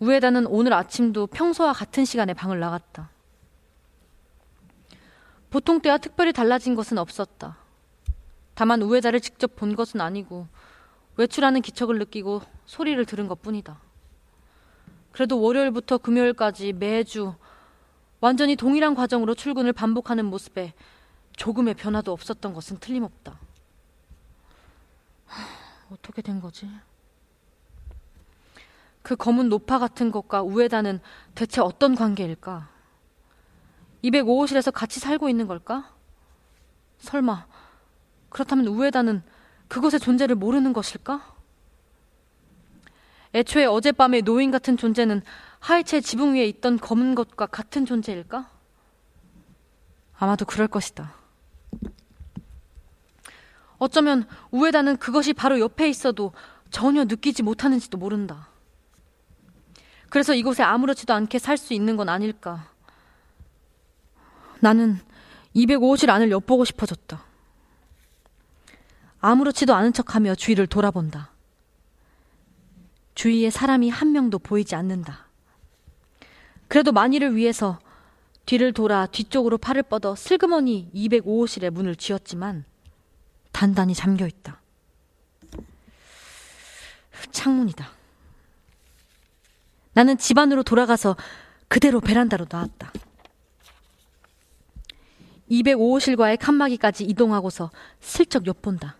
우에다는 0.00 0.46
오늘 0.46 0.72
아침도 0.72 1.28
평소와 1.28 1.72
같은 1.72 2.04
시간에 2.04 2.34
방을 2.34 2.58
나갔다. 2.58 3.10
보통 5.48 5.80
때와 5.80 5.98
특별히 5.98 6.32
달라진 6.32 6.74
것은 6.74 6.98
없었다. 6.98 7.56
다만 8.54 8.82
우에다를 8.82 9.20
직접 9.20 9.54
본 9.54 9.76
것은 9.76 10.00
아니고 10.00 10.48
외출하는 11.16 11.60
기척을 11.62 11.98
느끼고 11.98 12.42
소리를 12.64 13.04
들은 13.04 13.28
것 13.28 13.42
뿐이다. 13.42 13.78
그래도 15.12 15.40
월요일부터 15.40 15.98
금요일까지 15.98 16.72
매주 16.72 17.34
완전히 18.20 18.56
동일한 18.56 18.94
과정으로 18.94 19.34
출근을 19.34 19.72
반복하는 19.72 20.24
모습에 20.24 20.72
조금의 21.36 21.74
변화도 21.74 22.12
없었던 22.12 22.54
것은 22.54 22.78
틀림없다. 22.78 23.38
어떻게 25.90 26.22
된 26.22 26.40
거지? 26.40 26.68
그 29.02 29.16
검은 29.16 29.48
노파 29.48 29.78
같은 29.78 30.10
것과 30.10 30.42
우에다는 30.42 31.00
대체 31.34 31.60
어떤 31.60 31.94
관계일까? 31.94 32.70
205호실에서 34.04 34.72
같이 34.72 35.00
살고 35.00 35.28
있는 35.28 35.46
걸까? 35.46 35.92
설마 36.98 37.46
그렇다면 38.28 38.68
우에다는 38.68 39.22
그것의 39.72 40.00
존재를 40.00 40.34
모르는 40.34 40.74
것일까? 40.74 41.34
애초에 43.32 43.64
어젯밤의 43.64 44.20
노인 44.20 44.50
같은 44.50 44.76
존재는 44.76 45.22
하이체 45.60 46.02
지붕 46.02 46.34
위에 46.34 46.44
있던 46.44 46.78
검은 46.78 47.14
것과 47.14 47.46
같은 47.46 47.86
존재일까? 47.86 48.50
아마도 50.18 50.44
그럴 50.44 50.68
것이다. 50.68 51.14
어쩌면 53.78 54.28
우에다는 54.50 54.98
그것이 54.98 55.32
바로 55.32 55.58
옆에 55.58 55.88
있어도 55.88 56.34
전혀 56.70 57.04
느끼지 57.04 57.42
못하는지도 57.42 57.96
모른다. 57.96 58.48
그래서 60.10 60.34
이곳에 60.34 60.62
아무렇지도 60.62 61.14
않게 61.14 61.38
살 61.38 61.56
수 61.56 61.72
있는 61.72 61.96
건 61.96 62.10
아닐까. 62.10 62.68
나는 64.60 65.00
205호실 65.56 66.10
안을 66.10 66.30
엿보고 66.30 66.66
싶어졌다. 66.66 67.31
아무렇지도 69.22 69.74
않은 69.74 69.92
척하며 69.92 70.34
주위를 70.34 70.66
돌아본다. 70.66 71.30
주위에 73.14 73.50
사람이 73.50 73.88
한 73.88 74.12
명도 74.12 74.38
보이지 74.40 74.74
않는다. 74.74 75.26
그래도 76.66 76.90
만일을 76.90 77.36
위해서 77.36 77.78
뒤를 78.46 78.72
돌아 78.72 79.06
뒤쪽으로 79.06 79.58
팔을 79.58 79.84
뻗어 79.84 80.16
슬그머니 80.16 80.90
205호실의 80.92 81.70
문을 81.70 81.94
쥐었지만 81.94 82.64
단단히 83.52 83.94
잠겨 83.94 84.26
있다. 84.26 84.60
창문이다. 87.30 87.88
나는 89.92 90.18
집 90.18 90.36
안으로 90.36 90.64
돌아가서 90.64 91.16
그대로 91.68 92.00
베란다로 92.00 92.46
나왔다. 92.50 92.92
205호실과의 95.48 96.38
칸막이까지 96.40 97.04
이동하고서 97.04 97.70
슬쩍 98.00 98.46
엿본다. 98.46 98.96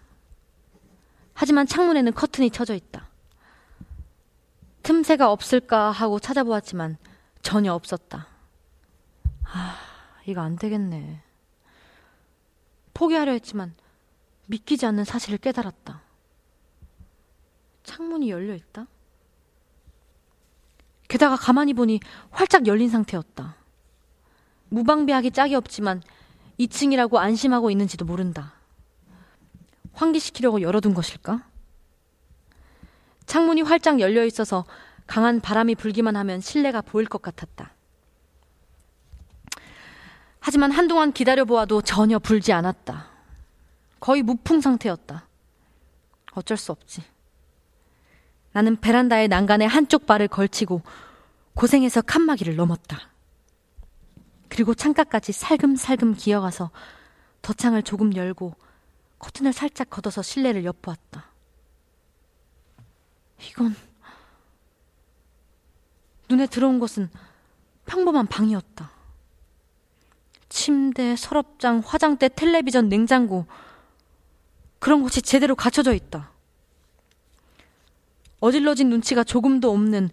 하지만 1.43 1.67
창문에는 1.67 2.13
커튼이 2.13 2.51
쳐져 2.51 2.73
있다. 2.73 3.09
틈새가 4.85 5.33
없을까 5.33 5.91
하고 5.91 6.21
찾아보았지만 6.21 6.99
전혀 7.43 7.75
없었다. 7.75 8.29
아, 9.47 9.77
이거 10.25 10.41
안 10.41 10.55
되겠네. 10.55 11.21
포기하려 12.95 13.33
했지만 13.33 13.75
믿기지 14.47 14.87
않는 14.87 15.03
사실을 15.03 15.39
깨달았다. 15.39 16.01
창문이 17.83 18.31
열려 18.31 18.55
있다? 18.55 18.87
게다가 21.09 21.35
가만히 21.35 21.75
보니 21.75 21.99
활짝 22.31 22.69
열린 22.69 22.89
상태였다. 22.89 23.57
무방비하기 24.69 25.33
짝이 25.33 25.57
없지만 25.57 26.05
2층이라고 26.61 27.17
안심하고 27.17 27.73
있는지도 27.73 28.05
모른다. 28.05 28.62
환기시키려고 29.93 30.61
열어둔 30.61 30.95
것일까? 30.95 31.45
창문이 33.27 33.63
활짝 33.63 34.01
열려 34.01 34.25
있어서 34.25 34.65
강한 35.07 35.41
바람이 35.41 35.75
불기만 35.75 36.17
하면 36.17 36.41
실내가 36.41 36.81
보일 36.81 37.07
것 37.07 37.23
같았다. 37.23 37.73
하지만 40.41 40.73
한동안 40.73 41.13
기다려보아도 41.13 41.83
전혀 41.83 42.19
불지 42.19 42.53
않았다. 42.53 43.07
거의 44.01 44.23
무풍 44.23 44.61
상태였다. 44.61 45.29
어쩔 46.33 46.57
수 46.57 46.73
없지. 46.73 47.03
나는 48.53 48.77
베란다의 48.81 49.29
난간에 49.29 49.65
한쪽 49.67 50.07
발을 50.07 50.29
걸치고 50.29 50.83
고생해서 51.55 52.03
칸막이를 52.03 52.57
넘었다. 52.57 52.99
그리고 54.49 54.75
창가까지 54.75 55.33
살금살금 55.33 56.15
기어가서 56.15 56.71
덧창을 57.41 57.83
조금 57.83 58.15
열고 58.15 58.55
커튼을 59.23 59.53
살짝 59.53 59.89
걷어서 59.89 60.21
실내를 60.21 60.65
엿보았다. 60.65 61.27
이건 63.49 63.75
눈에 66.29 66.47
들어온 66.47 66.81
것은 66.81 67.09
평범한 67.87 68.27
방이었다. 68.27 68.91
침대, 70.49 71.15
서랍장, 71.17 71.83
화장대, 71.85 72.29
텔레비전, 72.29 72.89
냉장고 72.89 73.47
그런 74.81 75.03
것이 75.03 75.23
제대로 75.23 75.55
갖춰져 75.55 75.95
있다. 75.95 76.31
어질러진 78.41 78.91
눈치가 78.91 79.23
조금도 79.23 79.71
없는 79.71 80.11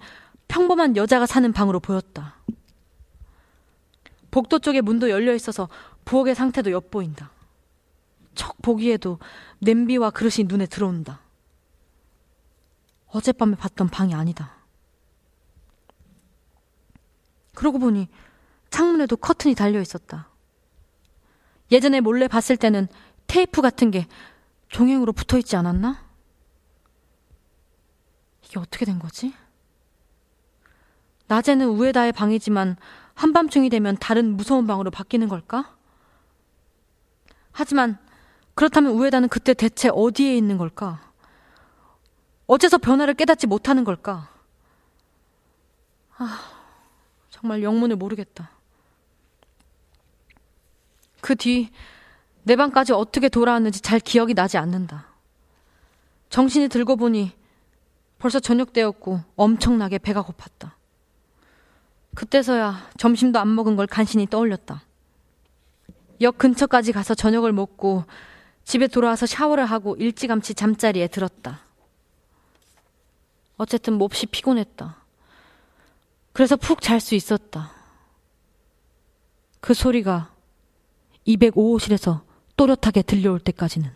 평범한 0.48 0.95
여자가 0.95 1.26
사는 1.26 1.52
방으로 1.52 1.80
보였다. 1.80 2.36
복도 4.30 4.60
쪽에 4.60 4.82
문도 4.82 5.10
열려 5.10 5.34
있어서 5.34 5.67
부엌의 6.06 6.36
상태도 6.36 6.69
엿보인다. 6.69 7.32
척 8.39 8.62
보기에도 8.62 9.19
냄비와 9.60 10.12
그릇이 10.12 10.45
눈에 10.47 10.65
들어온다. 10.65 11.19
어젯밤에 13.08 13.58
봤던 13.58 13.89
방이 13.89 14.15
아니다. 14.15 14.56
그러고 17.54 17.80
보니 17.80 18.08
창문에도 18.69 19.17
커튼이 19.17 19.56
달려 19.56 19.82
있었다. 19.82 20.30
예전에 21.69 21.99
몰래 21.99 22.30
봤을 22.30 22.56
때는 22.56 22.88
테이프 23.28 23.62
같은 23.62 23.91
게 23.91 24.08
종횡으로 24.69 25.12
붙어 25.12 25.38
있지 25.38 25.58
않았나? 25.58 26.02
이게 28.45 28.58
어떻게 28.58 28.86
된 28.86 28.99
거지? 28.99 29.34
낮에는 31.28 31.67
우에다의 31.67 32.13
방이지만 32.13 32.78
한밤중이 33.15 33.69
되면 33.69 33.97
다른 33.97 34.38
무서운 34.38 34.65
방으로 34.65 34.91
바뀌는 34.91 35.28
걸까? 35.28 35.75
하지만 37.52 37.99
그렇다면 38.60 38.91
우에다는 38.91 39.30
그때 39.30 39.54
대체 39.54 39.88
어디에 39.89 40.36
있는 40.36 40.58
걸까? 40.58 41.00
어째서 42.45 42.78
변화를 42.78 43.13
깨닫지 43.13 43.48
못하는 43.48 43.86
걸까? 43.86 44.30
아, 46.17 46.41
정말 47.30 47.63
영문을 47.63 47.95
모르겠다. 47.95 48.52
그 51.22 51.36
뒤 51.36 51.69
내 52.43 52.58
방까지 52.58 52.91
어떻게 52.91 53.30
돌아왔는지 53.30 53.80
잘 53.80 54.02
기억이 54.02 54.34
나지 54.34 54.58
않는다. 54.58 55.06
정신이 56.30 56.67
들고 56.67 56.98
보니 56.98 57.32
벌써 58.17 58.41
저녁 58.41 58.74
때였고 58.74 59.22
엄청나게 59.38 60.00
배가 60.00 60.22
고팠다. 60.22 60.72
그때서야 62.13 62.89
점심도 62.98 63.39
안 63.39 63.56
먹은 63.56 63.78
걸 63.78 63.88
간신히 63.88 64.28
떠올렸다. 64.28 64.82
역 66.19 66.38
근처까지 66.38 66.91
가서 66.91 67.15
저녁을 67.15 67.54
먹고 67.54 68.04
집에 68.70 68.86
돌아와서 68.86 69.26
샤워를 69.26 69.66
하고 69.66 69.96
일찌감치 69.96 70.54
잠자리에 70.54 71.08
들었다. 71.08 71.62
어쨌든 73.58 73.96
몹시 73.96 74.28
피곤했다. 74.28 74.96
그래서 76.34 76.56
푹 76.56 76.80
잘 76.80 77.00
수 77.00 77.16
있었다. 77.16 77.72
그 79.60 79.74
소리가 79.74 80.32
205호실에서 81.26 82.22
또렷하게 82.58 83.02
들려올 83.02 83.40
때까지는. 83.40 83.90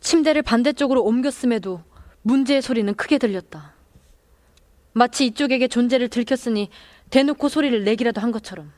침대를 0.00 0.42
반대쪽으로 0.42 1.04
옮겼음에도 1.04 1.84
문제의 2.22 2.62
소리는 2.62 2.92
크게 2.96 3.18
들렸다. 3.18 3.74
마치 4.92 5.24
이쪽에게 5.26 5.68
존재를 5.68 6.08
들켰으니 6.08 6.68
대놓고 7.10 7.48
소리를 7.48 7.84
내기라도 7.84 8.20
한 8.20 8.32
것처럼. 8.32 8.72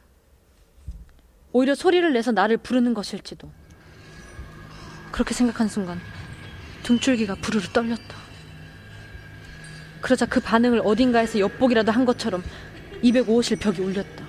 오히려 1.53 1.75
소리를 1.75 2.13
내서 2.13 2.33
나를 2.33 2.59
부르는 2.59 2.93
것일지도. 2.93 3.62
그렇게 5.13 5.35
생각한 5.35 5.69
순간 5.69 6.01
등줄기가 6.83 7.37
부르르 7.37 7.69
떨렸다. 7.69 8.17
그러자 10.01 10.27
그 10.27 10.41
반응을 10.41 10.81
어딘가에서 10.85 11.39
엿보기라도 11.39 11.93
한 11.93 12.05
것처럼 12.05 12.43
205호실 13.05 13.61
벽이 13.61 13.81
울렸다. 13.81 14.25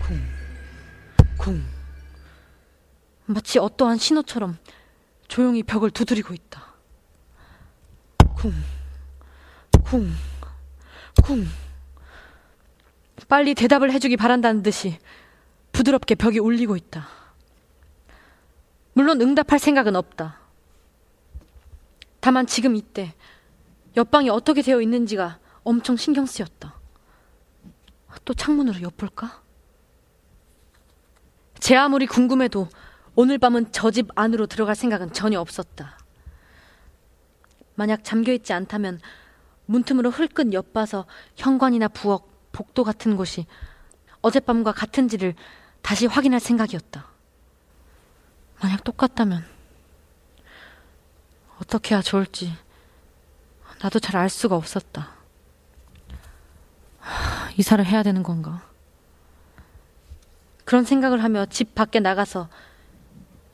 쿵, 0.00 0.20
쿵. 1.36 1.62
마치 3.26 3.58
어떠한 3.58 3.98
신호처럼 3.98 4.58
조용히 5.28 5.62
벽을 5.62 5.90
두드리고 5.90 6.34
있다. 6.34 6.64
쿵, 8.34 8.52
쿵, 9.84 10.12
쿵. 11.22 11.46
빨리 13.28 13.54
대답을 13.54 13.92
해주기 13.92 14.16
바란다는 14.16 14.62
듯이 14.62 14.98
부드럽게 15.72 16.14
벽이 16.14 16.38
울리고 16.38 16.76
있다. 16.76 17.25
물론 18.96 19.20
응답할 19.20 19.58
생각은 19.58 19.94
없다. 19.94 20.38
다만 22.20 22.46
지금 22.46 22.74
이때 22.76 23.12
옆방이 23.94 24.30
어떻게 24.30 24.62
되어 24.62 24.80
있는지가 24.80 25.38
엄청 25.64 25.98
신경 25.98 26.24
쓰였다. 26.24 26.74
또 28.24 28.32
창문으로 28.32 28.80
엿볼까? 28.80 29.42
제 31.60 31.76
아무리 31.76 32.06
궁금해도 32.06 32.70
오늘 33.16 33.36
밤은 33.36 33.70
저 33.70 33.90
집 33.90 34.08
안으로 34.14 34.46
들어갈 34.46 34.74
생각은 34.74 35.12
전혀 35.12 35.40
없었다. 35.40 35.98
만약 37.74 38.02
잠겨있지 38.02 38.54
않다면 38.54 38.98
문틈으로 39.66 40.08
흘끗 40.08 40.54
엿봐서 40.54 41.04
현관이나 41.36 41.88
부엌, 41.88 42.24
복도 42.50 42.82
같은 42.82 43.14
곳이 43.18 43.44
어젯밤과 44.22 44.72
같은지를 44.72 45.34
다시 45.82 46.06
확인할 46.06 46.40
생각이었다. 46.40 47.15
만약 48.60 48.84
똑같다면 48.84 49.44
어떻게 51.60 51.94
해야 51.94 52.02
좋을지 52.02 52.52
나도 53.80 53.98
잘 53.98 54.16
알 54.16 54.30
수가 54.30 54.56
없었다. 54.56 55.10
하, 56.98 57.50
이사를 57.58 57.84
해야 57.84 58.02
되는 58.02 58.22
건가? 58.22 58.66
그런 60.64 60.84
생각을 60.84 61.22
하며 61.22 61.46
집 61.46 61.74
밖에 61.74 62.00
나가서 62.00 62.48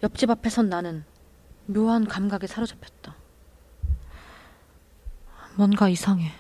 옆집 0.03 0.31
앞에 0.31 0.49
선 0.49 0.69
나는 0.69 1.05
묘한 1.67 2.07
감각에 2.07 2.47
사로잡혔다. 2.47 3.17
뭔가 5.57 5.89
이상해. 5.89 6.33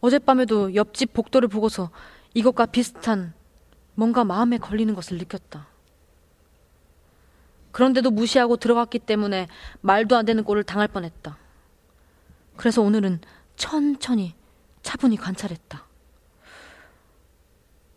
어젯밤에도 0.00 0.74
옆집 0.74 1.12
복도를 1.12 1.48
보고서 1.48 1.90
이것과 2.34 2.66
비슷한 2.66 3.34
뭔가 3.94 4.24
마음에 4.24 4.58
걸리는 4.58 4.94
것을 4.94 5.18
느꼈다. 5.18 5.66
그런데도 7.72 8.10
무시하고 8.10 8.56
들어갔기 8.56 8.98
때문에 9.00 9.48
말도 9.80 10.16
안 10.16 10.24
되는 10.24 10.44
꼴을 10.44 10.64
당할 10.64 10.88
뻔했다. 10.88 11.38
그래서 12.56 12.82
오늘은 12.82 13.20
천천히 13.56 14.34
차분히 14.82 15.16
관찰했다. 15.16 15.84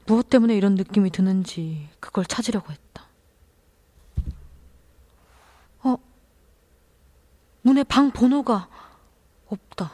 무엇 0.05 0.29
때문에 0.29 0.55
이런 0.55 0.75
느낌이 0.75 1.09
드는지 1.09 1.89
그걸 1.99 2.25
찾으려고 2.25 2.71
했다. 2.71 3.07
어, 5.83 5.97
문에 7.63 7.83
방 7.83 8.11
번호가 8.11 8.69
없다. 9.47 9.91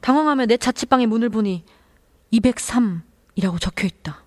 당황하며 0.00 0.46
내 0.46 0.56
자취방의 0.56 1.06
문을 1.06 1.30
보니 1.30 1.64
203 2.30 3.02
이라고 3.36 3.58
적혀 3.58 3.86
있다. 3.86 4.22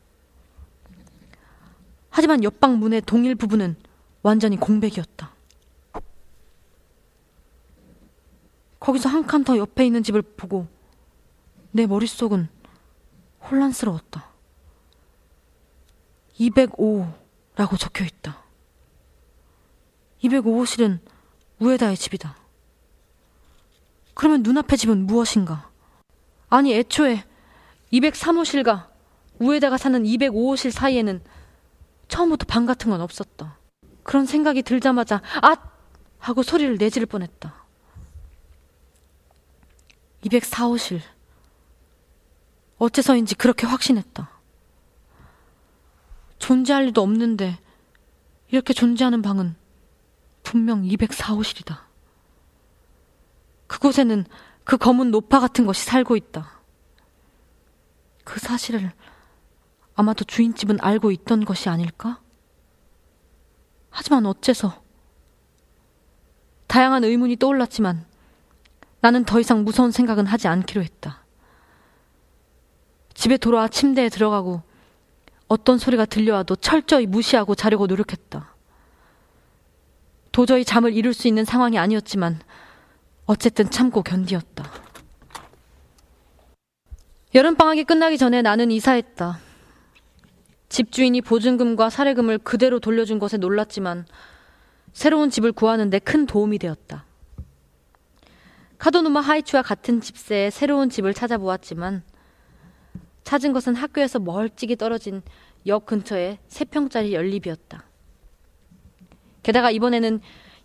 하지만 2.10 2.44
옆방 2.44 2.80
문의 2.80 3.02
동일 3.02 3.36
부분은 3.36 3.76
완전히 4.22 4.58
공백이었다. 4.58 5.32
거기서 8.80 9.10
한 9.10 9.26
칸 9.28 9.44
더 9.44 9.58
옆에 9.58 9.86
있는 9.86 10.04
집을 10.04 10.22
보고 10.22 10.68
내 11.72 11.86
머릿속은 11.86 12.48
혼란스러웠다. 13.50 14.30
205라고 16.40 17.78
적혀 17.78 18.06
있다. 18.06 18.44
205호실은 20.24 21.00
우에다의 21.60 21.98
집이다. 21.98 22.38
그러면 24.14 24.44
눈앞의 24.44 24.78
집은 24.78 25.06
무엇인가? 25.06 25.70
아니, 26.50 26.74
애초에 26.74 27.24
203호실과 27.94 28.89
우에다가 29.40 29.78
사는 29.78 30.04
205호실 30.04 30.72
사이에는 30.72 31.22
처음부터 32.08 32.46
방 32.46 32.66
같은 32.66 32.90
건 32.90 33.02
없었다. 33.02 33.58
그런 34.04 34.26
생각이 34.26 34.64
들자마자 34.64 35.22
아! 35.42 35.56
하고 36.18 36.44
소리를 36.44 36.78
내지를 36.78 37.06
뻔했다. 37.06 37.54
204호실. 40.26 41.02
어째서인지 42.78 43.36
그렇게 43.36 43.66
확신했다. 43.66 44.30
존재할 46.40 46.86
리도 46.86 47.02
없는데 47.02 47.60
이렇게 48.50 48.74
존재하는 48.74 49.22
방은 49.22 49.56
분명 50.44 50.84
204호실이다. 50.84 51.78
그곳에는 53.68 54.26
그 54.64 54.78
검은 54.78 55.12
노파 55.12 55.40
같은 55.40 55.66
것이 55.66 55.86
살고 55.86 56.16
있다. 56.16 56.60
그 58.24 58.40
사실을 58.40 58.92
아마도 60.00 60.24
주인집은 60.24 60.78
알고 60.80 61.12
있던 61.12 61.44
것이 61.44 61.68
아닐까? 61.68 62.22
하지만 63.90 64.26
어째서? 64.26 64.82
다양한 66.68 67.04
의문이 67.04 67.36
떠올랐지만 67.36 68.06
나는 69.02 69.26
더 69.26 69.42
이상 69.42 69.66
무서운 69.66 69.92
생각은 69.92 70.26
하지 70.26 70.48
않기로 70.48 70.82
했다. 70.84 71.26
집에 73.14 73.36
돌아와 73.36 73.68
침대에 73.68 74.08
들어가고 74.08 74.62
어떤 75.50 75.78
소리가 75.78 76.06
들려와도 76.06 76.56
철저히 76.56 77.06
무시하고 77.06 77.54
자려고 77.54 77.86
노력했다. 77.86 78.56
도저히 80.32 80.64
잠을 80.64 80.94
이룰 80.94 81.14
수 81.14 81.28
있는 81.28 81.44
상황이 81.44 81.78
아니었지만 81.78 82.40
어쨌든 83.26 83.70
참고 83.70 84.02
견디었다. 84.02 84.64
여름방학이 87.36 87.84
끝나기 87.84 88.18
전에 88.18 88.42
나는 88.42 88.72
이사했다. 88.72 89.49
집주인이 90.70 91.22
보증금과 91.22 91.90
사례금을 91.90 92.38
그대로 92.38 92.80
돌려준 92.80 93.20
것에 93.20 93.38
놀랐지만 93.38 94.06
새로운 94.94 95.30
집을 95.30 95.52
구하는데 95.52 95.98
큰 96.00 96.26
도움이 96.26 96.60
되었다. 96.60 97.06
카도누마 98.78 99.20
하이츠와 99.20 99.62
같은 99.62 100.00
집세에 100.00 100.50
새로운 100.50 100.90
집을 100.90 101.14
찾아보았지만 101.14 102.04
찾은 103.24 103.52
것은 103.52 103.76
학교에서 103.76 104.20
멀찍이 104.20 104.76
떨어진 104.78 105.22
역 105.68 105.86
근처의 105.86 106.40
세평짜리 106.48 107.14
연립이었다. 107.14 107.84
게다가 109.44 109.72
이번에는 109.72 110.22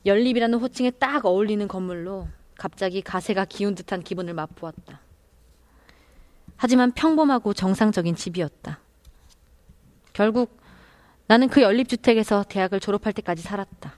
연립이라는 0.07 0.59
호칭에 0.59 0.91
딱 0.93 1.25
어울리는 1.25 1.67
건물로 1.67 2.29
갑자기 2.57 3.03
가세가 3.03 3.47
기운 3.47 3.75
듯한 3.75 4.03
기분을 4.03 4.35
맛보았다. 4.35 5.01
하지만 6.57 6.93
평범하고 6.93 7.53
정상적인 7.53 8.15
집이었다. 8.15 8.84
결국 10.15 10.59
나는 11.27 11.49
그 11.49 11.61
연립주택에서 11.61 12.45
대학을 12.49 12.81
졸업할 12.81 13.13
때까지 13.13 13.43
살았다. 13.43 13.95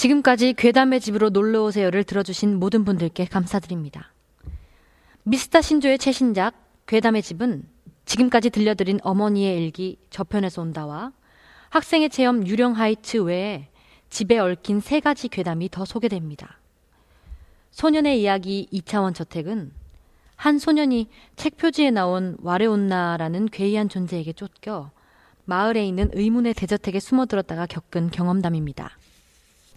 지금까지 0.00 0.54
괴담의 0.54 0.98
집으로 0.98 1.28
놀러 1.28 1.62
오세요를 1.64 2.04
들어주신 2.04 2.58
모든 2.58 2.86
분들께 2.86 3.26
감사드립니다. 3.26 4.14
미스터 5.24 5.60
신조의 5.60 5.98
최신작 5.98 6.54
괴담의 6.86 7.20
집은 7.20 7.68
지금까지 8.06 8.48
들려드린 8.48 9.00
어머니의 9.02 9.62
일기 9.62 9.98
저편에서 10.08 10.62
온다와 10.62 11.12
학생의 11.68 12.08
체험 12.08 12.46
유령 12.46 12.78
하이츠 12.78 13.18
외에 13.24 13.68
집에 14.08 14.38
얽힌 14.38 14.80
세 14.80 15.00
가지 15.00 15.28
괴담이 15.28 15.68
더 15.68 15.84
소개됩니다. 15.84 16.58
소년의 17.70 18.22
이야기 18.22 18.68
2차원 18.72 19.14
저택은 19.14 19.70
한 20.34 20.58
소년이 20.58 21.08
책 21.36 21.58
표지에 21.58 21.90
나온 21.90 22.38
와레온나라는 22.40 23.50
괴이한 23.50 23.90
존재에게 23.90 24.32
쫓겨 24.32 24.92
마을에 25.44 25.84
있는 25.84 26.08
의문의 26.14 26.54
대저택에 26.54 27.00
숨어들었다가 27.00 27.66
겪은 27.66 28.10
경험담입니다. 28.10 28.96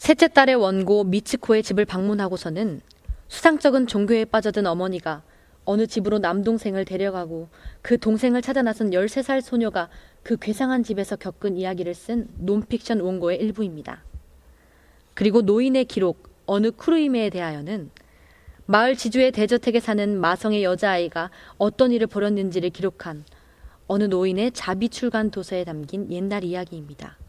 셋째 0.03 0.27
딸의 0.27 0.55
원고 0.55 1.05
미츠코의 1.05 1.63
집을 1.63 1.85
방문하고서는 1.85 2.81
수상쩍은 3.29 3.87
종교에 3.87 4.25
빠져든 4.25 4.67
어머니가 4.67 5.23
어느 5.63 5.87
집으로 5.87 6.19
남동생을 6.19 6.83
데려가고 6.83 7.47
그 7.81 7.97
동생을 7.97 8.41
찾아 8.41 8.61
나선 8.61 8.89
13살 8.89 9.39
소녀가 9.39 9.87
그 10.21 10.35
괴상한 10.35 10.83
집에서 10.83 11.15
겪은 11.15 11.55
이야기를 11.55 11.95
쓴 11.95 12.27
논픽션 12.35 12.99
원고의 12.99 13.39
일부입니다. 13.39 14.03
그리고 15.13 15.41
노인의 15.41 15.85
기록 15.85 16.27
어느 16.47 16.71
크루이메에 16.71 17.29
대하여는 17.29 17.89
마을 18.65 18.97
지주의 18.97 19.31
대저택에 19.31 19.79
사는 19.79 20.19
마성의 20.19 20.65
여자아이가 20.65 21.31
어떤 21.57 21.93
일을 21.93 22.07
벌였는지를 22.07 22.71
기록한 22.71 23.23
어느 23.87 24.03
노인의 24.03 24.51
자비 24.51 24.89
출간 24.89 25.31
도서에 25.31 25.63
담긴 25.63 26.11
옛날 26.11 26.43
이야기입니다. 26.43 27.22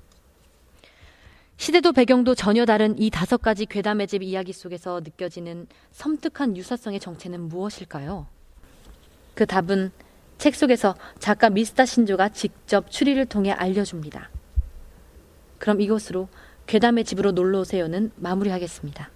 시대도 1.56 1.92
배경도 1.92 2.34
전혀 2.34 2.64
다른 2.64 2.98
이 2.98 3.10
다섯 3.10 3.40
가지 3.40 3.66
괴담의 3.66 4.06
집 4.06 4.22
이야기 4.22 4.52
속에서 4.52 5.00
느껴지는 5.00 5.66
섬뜩한 5.92 6.56
유사성의 6.56 7.00
정체는 7.00 7.48
무엇일까요? 7.48 8.26
그 9.34 9.46
답은 9.46 9.92
책 10.38 10.54
속에서 10.54 10.94
작가 11.18 11.50
미스터 11.50 11.86
신조가 11.86 12.30
직접 12.30 12.90
추리를 12.90 13.24
통해 13.26 13.52
알려줍니다. 13.52 14.30
그럼 15.58 15.80
이것으로 15.80 16.28
괴담의 16.66 17.04
집으로 17.04 17.32
놀러 17.32 17.60
오세요는 17.60 18.12
마무리하겠습니다. 18.16 19.10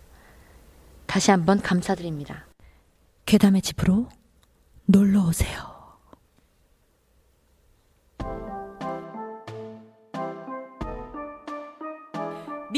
다시 1.06 1.30
한번 1.30 1.60
감사드립니다. 1.60 2.46
괴담의 3.26 3.62
집으로 3.62 4.08
놀러 4.86 5.26
오세요. 5.26 5.77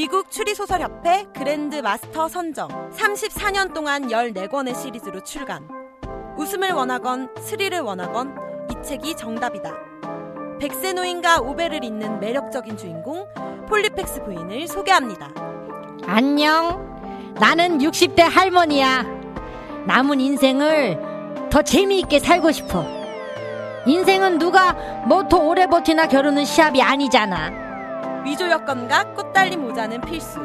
미국 0.01 0.31
추리소설협회 0.31 1.27
그랜드 1.37 1.77
마스터 1.77 2.27
선정 2.27 2.69
34년 2.91 3.75
동안 3.75 4.09
14권의 4.09 4.75
시리즈로 4.75 5.23
출간 5.23 5.69
웃음을 6.39 6.71
원하건 6.73 7.29
스릴을 7.39 7.81
원하건 7.81 8.35
이 8.71 8.83
책이 8.83 9.15
정답이다 9.15 9.75
백세 10.59 10.95
노인과 10.95 11.41
오베를 11.41 11.85
잇는 11.85 12.19
매력적인 12.19 12.79
주인공 12.79 13.27
폴리팩스 13.69 14.23
부인을 14.23 14.69
소개합니다 14.69 15.35
안녕. 16.07 17.35
나는 17.39 17.77
60대 17.81 18.23
할머니야. 18.23 19.05
남은 19.87 20.19
인생을 20.19 20.99
더 21.51 21.61
재미있게 21.61 22.21
살고 22.21 22.53
싶어. 22.53 22.87
인생은 23.85 24.39
누가 24.39 24.73
뭐 25.07 25.29
더 25.29 25.37
오래 25.37 25.67
버티나 25.67 26.07
결혼은 26.07 26.47
시합이 26.47 26.81
아니잖아. 26.81 27.60
위조 28.25 28.49
여권과 28.51 29.15
꽃달린 29.15 29.61
모자는 29.61 30.01
필수. 30.03 30.41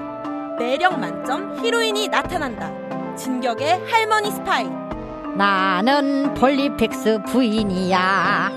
매력 0.57 0.99
만점 0.99 1.57
히로인이 1.63 2.07
나타난다. 2.07 2.71
진격의 3.15 3.82
할머니 3.89 4.32
스파이 4.32 4.69
나는 5.36 6.34
폴리팩스 6.36 7.24
부인이야. 7.28 8.51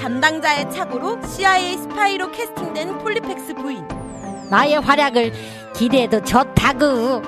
담당자의 0.00 0.70
착오로 0.70 1.22
CIA 1.22 1.76
스파이로 1.78 2.32
캐스팅된 2.32 2.98
폴리펙스 2.98 3.54
부인. 3.54 3.86
나의 4.50 4.80
활약을 4.80 5.32
기대해도 5.74 6.22
좋다구 6.22 7.22